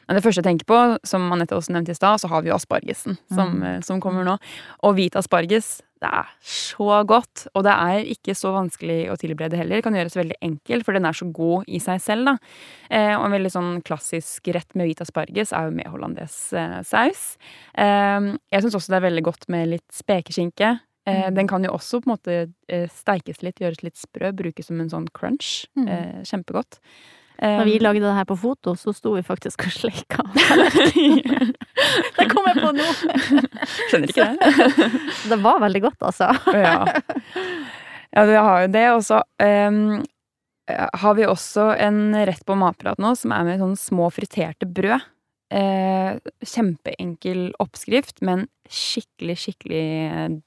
Men 0.08 0.16
det 0.18 0.22
første 0.24 0.42
jeg 0.42 0.44
tenker 0.50 0.66
på, 0.68 0.78
som 1.08 1.24
Anette 1.32 1.56
også 1.56 1.72
nevnte 1.72 1.90
i 1.90 1.98
stad, 1.98 2.20
så 2.20 2.28
har 2.28 2.42
vi 2.42 2.50
jo 2.50 2.54
aspargesen 2.58 3.16
som, 3.32 3.54
Mm. 3.60 3.62
eh, 3.64 3.80
som 3.80 4.00
kommer 4.00 4.24
nå. 4.24 4.38
Og 4.84 4.94
hvit 4.94 5.16
asparges, 5.16 5.80
det 6.00 6.10
er 6.12 6.26
så 6.44 7.04
godt. 7.08 7.46
Og 7.54 7.64
det 7.64 7.72
er 7.72 8.04
ikke 8.04 8.34
så 8.36 8.52
vanskelig 8.52 9.08
å 9.10 9.16
tilberede 9.16 9.56
heller. 9.56 9.76
Det 9.80 9.84
kan 9.84 9.94
gjøres 9.94 10.16
veldig 10.20 10.36
enkelt, 10.42 10.84
for 10.84 10.92
den 10.92 11.06
er 11.06 11.12
så 11.16 11.32
god 11.32 11.64
i 11.66 11.78
seg 11.80 11.98
selv, 12.04 12.24
da. 12.26 12.36
Eh, 12.90 13.14
og 13.16 13.24
en 13.24 13.32
veldig 13.32 13.50
sånn 13.54 13.82
klassisk 13.82 14.52
rett 14.52 14.74
med 14.76 14.86
hvit 14.90 15.00
asparges 15.00 15.52
er 15.56 15.70
jo 15.70 15.76
med 15.78 15.86
hollandes-saus. 15.86 17.36
Eh, 17.74 18.20
jeg 18.52 18.62
syns 18.62 18.74
også 18.76 18.92
det 18.92 18.98
er 19.00 19.08
veldig 19.10 19.24
godt 19.24 19.48
med 19.48 19.68
litt 19.68 19.88
spekeskinke. 19.92 20.80
Eh, 21.06 21.30
Mm. 21.30 21.34
Den 21.34 21.46
kan 21.48 21.62
jo 21.62 21.70
også 21.70 22.00
på 22.02 22.08
en 22.08 22.16
måte 22.16 22.52
eh, 22.68 22.86
steikes 22.88 23.42
litt, 23.42 23.56
gjøres 23.60 23.82
litt 23.82 23.96
sprø, 23.96 24.32
brukes 24.32 24.66
som 24.66 24.80
en 24.80 24.88
sånn 24.88 25.08
crunch. 25.12 25.66
Mm. 25.76 25.88
Eh, 25.88 26.22
kjempegodt. 26.24 26.78
Da 27.40 27.64
vi 27.64 27.76
Eh, 27.76 27.82
lagde 27.82 28.06
det 28.06 28.14
her 28.14 28.24
på 28.24 28.36
foto, 28.36 28.76
så 28.76 28.92
sto 28.94 29.14
vi 29.14 29.22
faktisk 29.22 29.66
og 29.66 29.72
sleika. 29.74 30.22
Det 32.16 32.26
kom 32.30 32.46
jeg 32.46 32.60
på 32.60 32.70
nå! 32.76 32.84
Skjønner 33.90 34.12
ikke 34.12 34.28
det. 34.30 34.50
Det 35.32 35.38
var 35.42 35.58
veldig 35.64 35.82
godt, 35.82 36.04
altså. 36.06 36.30
ja. 36.54 36.84
ja, 38.14 38.24
vi 38.24 38.36
har 38.38 38.60
jo 38.62 38.68
det. 38.70 38.84
Og 38.94 39.02
så 39.04 39.18
um, 39.42 40.04
har 40.70 41.16
vi 41.18 41.26
også 41.26 41.72
en 41.74 42.14
rett 42.14 42.44
på 42.46 42.56
Matprat 42.58 43.02
nå 43.02 43.16
som 43.18 43.34
er 43.34 43.48
med 43.48 43.60
sånne 43.62 43.80
små 43.80 44.08
friterte 44.14 44.70
brød. 44.70 45.02
Eh, 45.54 46.16
kjempeenkel 46.42 47.50
oppskrift, 47.62 48.22
men 48.24 48.46
skikkelig, 48.70 49.36
skikkelig 49.42 49.84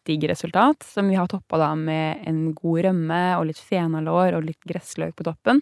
digg 0.07 0.23
resultat. 0.31 0.87
Som 0.87 1.11
vi 1.11 1.19
har 1.19 1.27
toppa 1.31 1.59
da 1.61 1.73
med 1.75 2.23
en 2.27 2.55
god 2.55 2.87
rømme 2.87 3.21
og 3.37 3.49
litt 3.51 3.61
fenalår 3.61 4.39
og 4.39 4.47
litt 4.47 4.63
gressløk 4.67 5.19
på 5.19 5.27
toppen. 5.27 5.61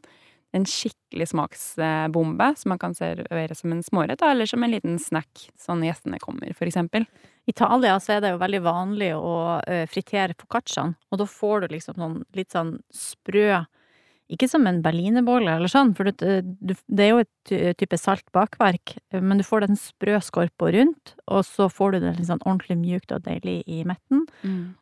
En 0.56 0.66
skikkelig 0.70 1.28
smaksbombe 1.34 2.50
som 2.58 2.72
man 2.72 2.80
kan 2.80 2.96
servere 2.96 3.56
som 3.58 3.74
en 3.76 3.84
smårett, 3.84 4.22
eller 4.24 4.48
som 4.48 4.64
en 4.64 4.72
liten 4.72 5.00
snack 5.02 5.50
sånn 5.60 5.84
gjestene 5.84 6.20
kommer, 6.24 6.54
for 6.56 6.70
eksempel. 6.70 7.08
I 7.46 7.54
Italia 7.54 7.98
så 8.02 8.16
er 8.16 8.24
det 8.24 8.34
jo 8.34 8.42
veldig 8.42 8.62
vanlig 8.66 9.12
å 9.20 9.36
eh, 9.68 9.84
fritere 9.92 10.38
foccacciaen, 10.40 10.96
og 11.12 11.22
da 11.22 11.28
får 11.30 11.66
du 11.66 11.76
liksom 11.76 12.00
sånn 12.00 12.20
litt 12.38 12.56
sånn 12.56 12.78
sprø 12.96 13.66
Ikke 14.32 14.48
som 14.50 14.66
en 14.66 14.80
berlinerbolle 14.82 15.54
eller 15.60 15.70
sånn, 15.70 15.92
for 15.94 16.10
det, 16.10 16.40
det 16.58 17.04
er 17.04 17.12
jo 17.12 17.22
et 17.22 17.52
type 17.78 17.98
salt 18.02 18.26
bakverk, 18.34 18.96
eh, 19.14 19.22
men 19.22 19.38
du 19.38 19.46
får 19.46 19.68
den 19.68 19.78
sprø 19.78 20.18
skorpa 20.24 20.72
rundt, 20.74 21.14
og 21.30 21.44
så 21.46 21.68
får 21.70 21.94
du 21.94 22.00
det 22.00 22.16
litt 22.18 22.30
sånn 22.32 22.42
ordentlig 22.42 22.80
mjukt 22.80 23.14
og 23.14 23.22
deilig 23.28 23.60
i 23.70 23.84
midten. 23.86 24.26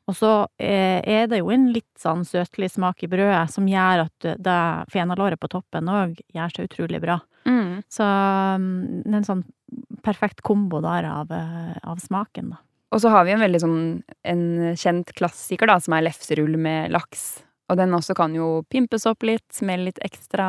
Og 0.08 0.16
så 0.16 0.32
eh, 0.64 1.04
er 1.04 1.28
det 1.32 1.42
jo 1.42 1.52
en 1.52 1.68
litt 1.76 1.92
sånn 2.00 2.24
søtlig 2.28 2.72
smak 2.72 3.04
i 3.04 3.12
brødet 3.12 3.44
som 3.52 3.68
gjør 3.68 4.06
at 4.08 4.32
det 4.40 4.62
fenalåret 4.94 5.42
på 5.42 5.52
toppen 5.52 5.92
òg 5.92 6.16
gjør 6.34 6.56
seg 6.56 6.72
utrolig 6.72 7.04
bra. 7.04 7.20
Mm. 7.44 7.82
Så 7.92 8.04
mm, 8.08 9.04
det 9.04 9.12
er 9.12 9.22
en 9.22 9.28
sånn 9.28 9.48
perfekt 10.06 10.44
kombo 10.46 10.80
der 10.84 11.08
av, 11.10 11.32
eh, 11.36 11.76
av 11.84 12.00
smaken, 12.00 12.56
da. 12.56 12.64
Og 12.94 13.02
så 13.02 13.10
har 13.10 13.26
vi 13.26 13.34
en 13.34 13.42
veldig 13.42 13.60
sånn 13.60 13.80
en 14.30 14.44
kjent 14.78 15.16
klassiker, 15.18 15.68
da, 15.68 15.80
som 15.82 15.96
er 15.98 16.06
lefserull 16.06 16.54
med 16.62 16.94
laks. 16.94 17.42
Og 17.72 17.80
den 17.80 17.96
også 17.96 18.16
kan 18.18 18.34
jo 18.36 18.64
pimpes 18.72 19.06
opp 19.08 19.24
litt 19.24 19.62
med 19.64 19.86
litt 19.86 20.00
ekstra 20.04 20.48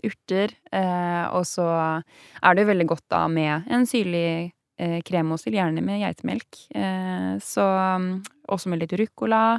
urter. 0.00 0.54
Eh, 0.72 1.24
og 1.36 1.44
så 1.48 1.66
er 1.76 2.56
det 2.56 2.64
jo 2.64 2.70
veldig 2.70 2.86
godt 2.90 3.04
da 3.12 3.26
med 3.28 3.68
en 3.72 3.84
syrlig 3.88 4.52
eh, 4.80 4.98
kremosil, 5.04 5.58
gjerne 5.58 5.84
med 5.84 6.00
geitemelk. 6.00 6.62
Eh, 6.74 7.34
så 7.44 7.66
mm, 8.00 8.08
også 8.48 8.72
med 8.72 8.82
litt 8.82 8.96
ruccola. 8.96 9.58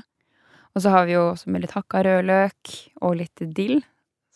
Og 0.74 0.82
så 0.82 0.94
har 0.94 1.06
vi 1.10 1.16
jo 1.16 1.28
også 1.32 1.54
med 1.54 1.64
litt 1.64 1.76
hakka 1.78 2.04
rødløk 2.06 2.74
og 3.06 3.16
litt 3.22 3.46
dill. 3.58 3.80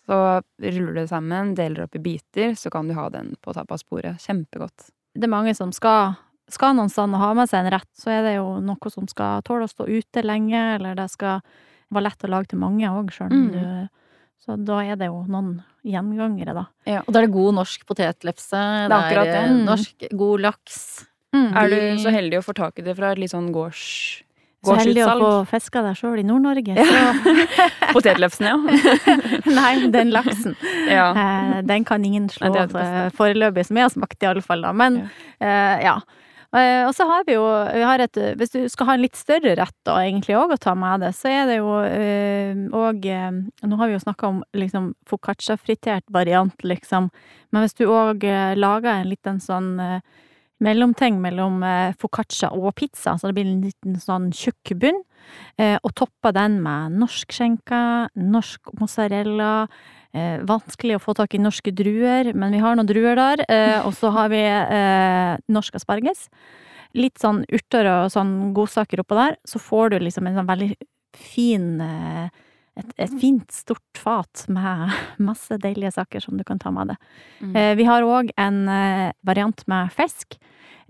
Så 0.06 0.18
ruller 0.42 0.94
du 0.94 1.00
det 1.02 1.10
sammen, 1.12 1.54
deler 1.58 1.86
opp 1.86 1.96
i 1.98 2.02
biter, 2.02 2.56
så 2.58 2.72
kan 2.74 2.88
du 2.90 2.96
ha 2.98 3.08
den 3.14 3.36
på 3.42 3.54
tapasbordet. 3.54 4.18
Kjempegodt. 4.22 4.90
det 5.14 5.28
er 5.28 5.34
mange 5.34 5.54
som 5.56 5.74
skal, 5.76 6.16
skal 6.50 6.74
noen 6.76 6.90
sted 6.90 7.14
ha 7.22 7.34
med 7.38 7.50
seg 7.50 7.66
en 7.66 7.74
rett, 7.76 7.90
så 7.98 8.10
er 8.16 8.24
det 8.26 8.34
jo 8.40 8.58
noe 8.64 8.94
som 8.94 9.08
skal 9.10 9.44
tåle 9.46 9.68
å 9.68 9.72
stå 9.72 9.86
ute 9.86 10.24
lenge, 10.26 10.62
eller 10.78 10.98
det 10.98 11.08
skal 11.14 11.46
være 11.92 12.04
lett 12.10 12.24
å 12.28 12.30
lage 12.32 12.48
til 12.54 12.60
mange 12.60 12.88
òg, 12.90 13.12
sjøl 13.12 13.32
om 13.32 13.50
Mm. 13.50 13.52
du 13.52 13.90
Så 14.42 14.56
da 14.66 14.80
er 14.82 14.96
det 14.98 15.06
jo 15.06 15.20
noen 15.30 15.62
gjengangere, 15.86 16.54
da. 16.56 16.66
Og 17.06 17.14
da 17.14 17.20
er 17.20 17.28
det 17.28 17.34
god 17.36 17.54
norsk 17.60 17.86
potetlefse, 17.86 18.58
det 18.90 18.90
er 18.90 18.98
akkurat 18.98 19.28
er 19.28 19.32
det. 19.32 19.44
eh, 19.44 19.52
Mm. 19.54 19.66
norsk 19.66 20.08
god 20.18 20.40
laks. 20.42 21.06
Er 21.34 21.70
du 21.70 21.98
så 22.02 22.10
heldig 22.12 22.40
å 22.40 22.44
få 22.44 22.54
tak 22.56 22.80
i 22.80 22.82
det 22.82 22.96
fra 22.98 23.12
et 23.12 23.20
litt 23.20 23.30
sånn 23.32 23.52
gårds... 23.54 24.24
Så 24.64 24.76
heldig 24.78 25.02
å 25.06 25.18
få 25.18 25.48
fiska 25.50 25.82
deg 25.82 25.96
sjøl 25.98 26.20
i 26.20 26.24
Nord-Norge. 26.24 26.76
Ja. 26.78 27.14
Potetlefsen, 27.94 28.46
ja. 28.46 28.58
nei, 29.58 29.88
den 29.90 30.12
laksen. 30.14 30.56
ja. 30.88 31.08
Eh, 31.18 31.62
den 31.66 31.84
kan 31.88 32.04
ingen 32.06 32.28
slå 32.30 32.50
Nei, 32.54 32.66
det 32.68 32.74
det 32.74 33.14
foreløpig, 33.18 33.66
som 33.66 33.78
jeg 33.80 33.86
har 33.88 33.94
smakt 33.94 34.22
i 34.22 34.30
alle 34.30 34.42
fall, 34.46 34.62
da. 34.62 34.72
Men 34.74 35.10
eh, 35.40 35.82
ja. 35.86 35.96
Eh, 36.52 36.84
og 36.84 36.92
så 36.96 37.06
har 37.08 37.24
vi 37.28 37.38
jo 37.38 37.44
vi 37.72 37.84
har 37.88 38.02
et, 38.04 38.18
Hvis 38.36 38.52
du 38.52 38.60
skal 38.68 38.90
ha 38.90 38.96
en 38.98 39.04
litt 39.06 39.16
større 39.16 39.54
rett 39.56 39.78
da, 39.88 40.02
egentlig 40.04 40.36
òg 40.36 40.52
å 40.52 40.60
ta 40.60 40.74
med 40.76 41.00
det, 41.06 41.14
så 41.16 41.32
er 41.32 41.46
det 41.48 41.60
jo 41.62 41.70
òg 42.76 43.08
Nå 43.08 43.80
har 43.80 43.88
vi 43.88 43.96
jo 43.96 44.04
snakka 44.04 44.28
om 44.28 44.42
liksom 44.52 44.92
foccaccia-fritert 45.08 46.04
variant, 46.12 46.58
liksom. 46.64 47.08
Men 47.52 47.64
hvis 47.64 47.78
du 47.80 47.86
òg 47.88 48.26
lager 48.60 48.92
en 48.92 49.10
liten 49.12 49.40
sånn 49.40 49.80
eh, 49.80 50.04
mellomting 50.62 51.18
mellom 51.22 51.62
eh, 51.66 51.96
foccaccia 52.00 52.52
og 52.54 52.74
pizza, 52.78 53.16
så 53.18 53.30
det 53.30 53.38
blir 53.40 53.50
en 53.50 53.64
liten 53.66 53.98
sånn 54.02 54.30
tjukk 54.36 54.76
bunn, 54.82 55.02
eh, 55.58 55.78
og 55.82 55.96
topper 55.98 56.36
den 56.38 56.60
med 56.64 57.00
norsk 57.02 57.34
skjenke, 57.36 57.82
norsk 58.16 58.74
mozzarella, 58.80 59.68
Eh, 60.12 60.42
vanskelig 60.48 60.98
å 60.98 61.04
få 61.04 61.16
tak 61.16 61.36
i 61.36 61.42
norske 61.42 61.72
druer, 61.72 62.34
men 62.36 62.52
vi 62.52 62.62
har 62.64 62.76
noen 62.76 62.90
druer 62.90 63.16
der. 63.20 63.46
Eh, 63.48 63.80
og 63.86 63.96
så 63.98 64.12
har 64.16 64.32
vi 64.34 64.42
eh, 64.44 65.34
norsk 65.52 65.80
asparges. 65.80 66.28
Litt 66.98 67.22
sånn 67.22 67.46
urter 67.48 67.88
og 67.88 68.12
sånn 68.12 68.52
godsaker 68.56 69.04
oppå 69.04 69.16
der. 69.20 69.38
Så 69.48 69.62
får 69.64 69.94
du 69.94 70.00
liksom 70.04 70.28
en 70.28 70.42
sånn 70.42 70.50
veldig 70.50 70.74
fin 71.16 71.78
eh, 71.84 72.28
et, 72.80 72.92
et 73.04 73.16
fint, 73.20 73.48
stort 73.52 74.00
fat 74.00 74.46
med 74.52 74.92
masse 75.30 75.58
deilige 75.62 75.94
saker 75.98 76.24
som 76.24 76.38
du 76.40 76.46
kan 76.48 76.60
ta 76.62 76.72
med 76.74 76.94
deg. 76.94 77.10
Mm. 77.42 77.56
Eh, 77.56 77.72
vi 77.80 77.88
har 77.88 78.08
òg 78.08 78.32
en 78.40 78.62
eh, 78.72 79.10
variant 79.28 79.66
med 79.72 79.92
fisk. 79.96 80.40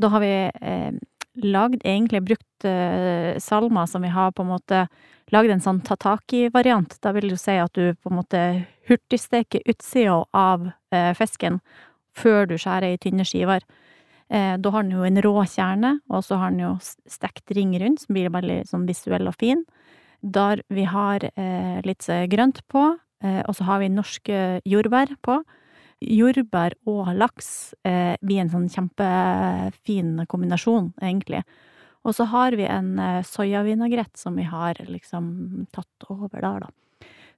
Da 0.02 0.12
har 0.14 0.24
vi 0.24 0.34
eh, 0.50 0.92
lagd, 1.34 1.82
egentlig 1.86 2.22
brukt 2.24 2.66
uh, 2.66 3.38
salma 3.40 3.86
som 3.88 4.02
vi 4.02 4.12
har 4.12 4.32
på 4.32 4.44
en 4.44 4.52
måte 4.52 4.86
lagd 5.32 5.52
en 5.54 5.64
sånn 5.64 5.82
tataki-variant. 5.88 6.98
Da 7.02 7.14
vil 7.16 7.30
det 7.30 7.38
jo 7.38 7.42
si 7.42 7.56
at 7.62 7.74
du 7.78 7.94
på 7.96 8.12
en 8.12 8.20
måte 8.20 8.42
hurtigsteker 8.90 9.64
utsida 9.72 10.22
av 10.36 10.68
uh, 10.68 11.14
fisken 11.18 11.62
før 12.18 12.50
du 12.50 12.58
skjærer 12.60 12.96
i 12.96 13.00
tynne 13.02 13.26
skiver. 13.28 13.64
Uh, 14.32 14.58
da 14.60 14.74
har 14.76 14.84
den 14.84 14.98
jo 14.98 15.08
en 15.08 15.22
rå 15.24 15.36
kjerne, 15.48 15.98
og 16.12 16.26
så 16.28 16.40
har 16.42 16.52
den 16.52 16.66
jo 16.66 16.74
stekt 16.84 17.56
ring 17.56 17.78
rundt, 17.80 18.04
som 18.04 18.18
blir 18.18 18.34
veldig 18.34 18.64
sånn 18.70 18.88
visuell 18.90 19.32
og 19.32 19.40
fin. 19.40 19.64
Der 20.22 20.62
vi 20.70 20.84
har 20.86 21.24
litt 21.82 22.06
grønt 22.30 22.60
på, 22.70 22.82
og 23.26 23.56
så 23.58 23.66
har 23.66 23.80
vi 23.82 23.88
norske 23.90 24.60
jordbær 24.70 25.16
på. 25.26 25.40
Jordbær 26.02 26.74
og 26.90 27.12
laks 27.16 27.74
eh, 27.86 28.16
blir 28.26 28.42
en 28.42 28.50
sånn 28.50 28.70
kjempefin 28.74 30.26
kombinasjon, 30.28 30.94
egentlig. 31.02 31.44
Og 32.04 32.16
så 32.18 32.26
har 32.32 32.56
vi 32.58 32.66
en 32.66 32.96
eh, 33.00 33.22
soyavinagrett 33.28 34.18
som 34.18 34.36
vi 34.40 34.44
har 34.50 34.80
liksom 34.88 35.68
tatt 35.74 36.08
over 36.10 36.42
der, 36.42 36.64
da. 36.66 36.72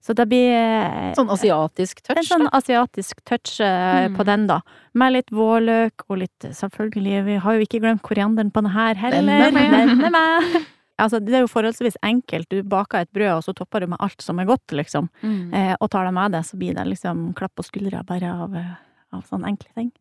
Så 0.03 0.11
det 0.15 0.25
blir 0.27 0.51
eh, 0.51 1.13
Sånn 1.15 1.29
asiatisk 1.31 2.01
en 2.11 2.25
sånn 2.27 2.49
asiatisk 2.51 3.21
touch 3.27 3.59
eh, 3.63 4.07
Mm. 4.09 4.15
på 4.17 4.25
den, 4.27 4.47
da. 4.47 4.61
Med 4.99 5.13
litt 5.13 5.29
vårløk 5.31 6.03
og 6.09 6.17
litt 6.23 6.47
Selvfølgelig, 6.51 7.21
vi 7.27 7.35
har 7.39 7.53
jo 7.55 7.63
ikke 7.63 7.79
glemt 7.83 8.01
korianderen 8.03 8.51
på 8.51 8.63
den 8.65 8.73
her 8.73 8.95
heller. 8.99 9.21
Den 9.21 9.29
er 9.29 9.51
med. 9.51 9.93
Den 9.93 10.03
er 10.03 10.11
med. 10.17 10.65
Altså, 11.01 11.19
det 11.23 11.33
er 11.33 11.43
jo 11.43 11.49
forholdsvis 11.49 11.97
enkelt. 12.05 12.49
Du 12.53 12.61
baker 12.69 13.01
et 13.01 13.11
brød, 13.15 13.39
og 13.39 13.43
så 13.47 13.55
topper 13.57 13.83
du 13.83 13.89
med 13.93 14.01
alt 14.03 14.21
som 14.21 14.39
er 14.39 14.49
godt, 14.49 14.75
liksom. 14.75 15.09
Mm. 15.23 15.53
Eh, 15.53 15.73
og 15.79 15.89
tar 15.91 16.05
det 16.05 16.13
med 16.13 16.35
deg, 16.35 16.45
så 16.45 16.59
blir 16.59 16.77
det 16.77 16.85
liksom 16.91 17.31
klapp 17.37 17.55
på 17.57 17.65
skuldra 17.65 18.03
bare 18.05 18.29
av, 18.45 18.55
eh, 18.55 18.73
av 19.15 19.25
sånne 19.29 19.49
enkle 19.53 19.73
ting. 19.73 19.91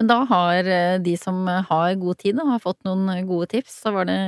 Men 0.00 0.08
da 0.08 0.16
har 0.24 0.64
eh, 0.64 0.96
de 1.04 1.12
som 1.20 1.44
har 1.46 1.94
god 2.00 2.18
tid, 2.18 2.38
da, 2.40 2.48
har 2.48 2.62
fått 2.64 2.80
noen 2.88 3.06
gode 3.28 3.50
tips. 3.52 3.78
Da 3.84 3.94
var 3.94 4.08
det 4.08 4.18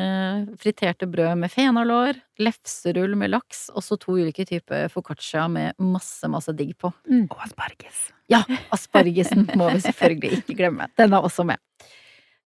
friterte 0.63 1.09
brød 1.11 1.35
med 1.43 1.51
fenalår, 1.51 2.21
lefserull 2.39 3.17
med 3.19 3.33
laks, 3.33 3.67
og 3.73 3.83
så 3.83 3.99
to 3.99 4.19
ulike 4.21 4.47
typer 4.47 4.93
foccaccia 4.93 5.49
med 5.51 5.75
masse, 5.83 6.29
masse 6.31 6.55
digg 6.55 6.77
på. 6.79 6.93
Og 7.33 7.39
asparges. 7.49 8.11
Ja, 8.31 8.45
aspargesen 8.73 9.49
må 9.59 9.73
vi 9.75 9.83
selvfølgelig 9.89 10.43
ikke 10.43 10.61
glemme. 10.61 10.87
Den 11.01 11.17
er 11.17 11.25
også 11.25 11.45
med. 11.49 11.59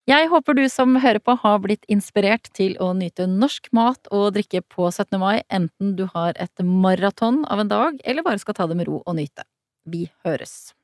Jeg 0.06 0.28
håper 0.30 0.54
du 0.54 0.62
som 0.70 0.92
hører 1.02 1.18
på 1.18 1.34
har 1.42 1.56
blitt 1.64 1.86
inspirert 1.90 2.46
til 2.54 2.76
å 2.78 2.92
nyte 2.94 3.24
norsk 3.26 3.72
mat 3.74 4.06
og 4.14 4.36
drikke 4.36 4.60
på 4.62 4.86
17. 4.92 5.16
mai, 5.18 5.40
enten 5.50 5.96
du 5.98 6.04
har 6.12 6.38
et 6.38 6.62
maraton 6.62 7.40
av 7.50 7.64
en 7.64 7.72
dag, 7.72 7.98
eller 8.06 8.22
bare 8.22 8.38
skal 8.38 8.54
ta 8.54 8.68
det 8.70 8.76
med 8.78 8.86
ro 8.86 9.00
og 9.02 9.16
nyte. 9.18 9.42
Vi 9.82 10.04
høres. 10.22 10.76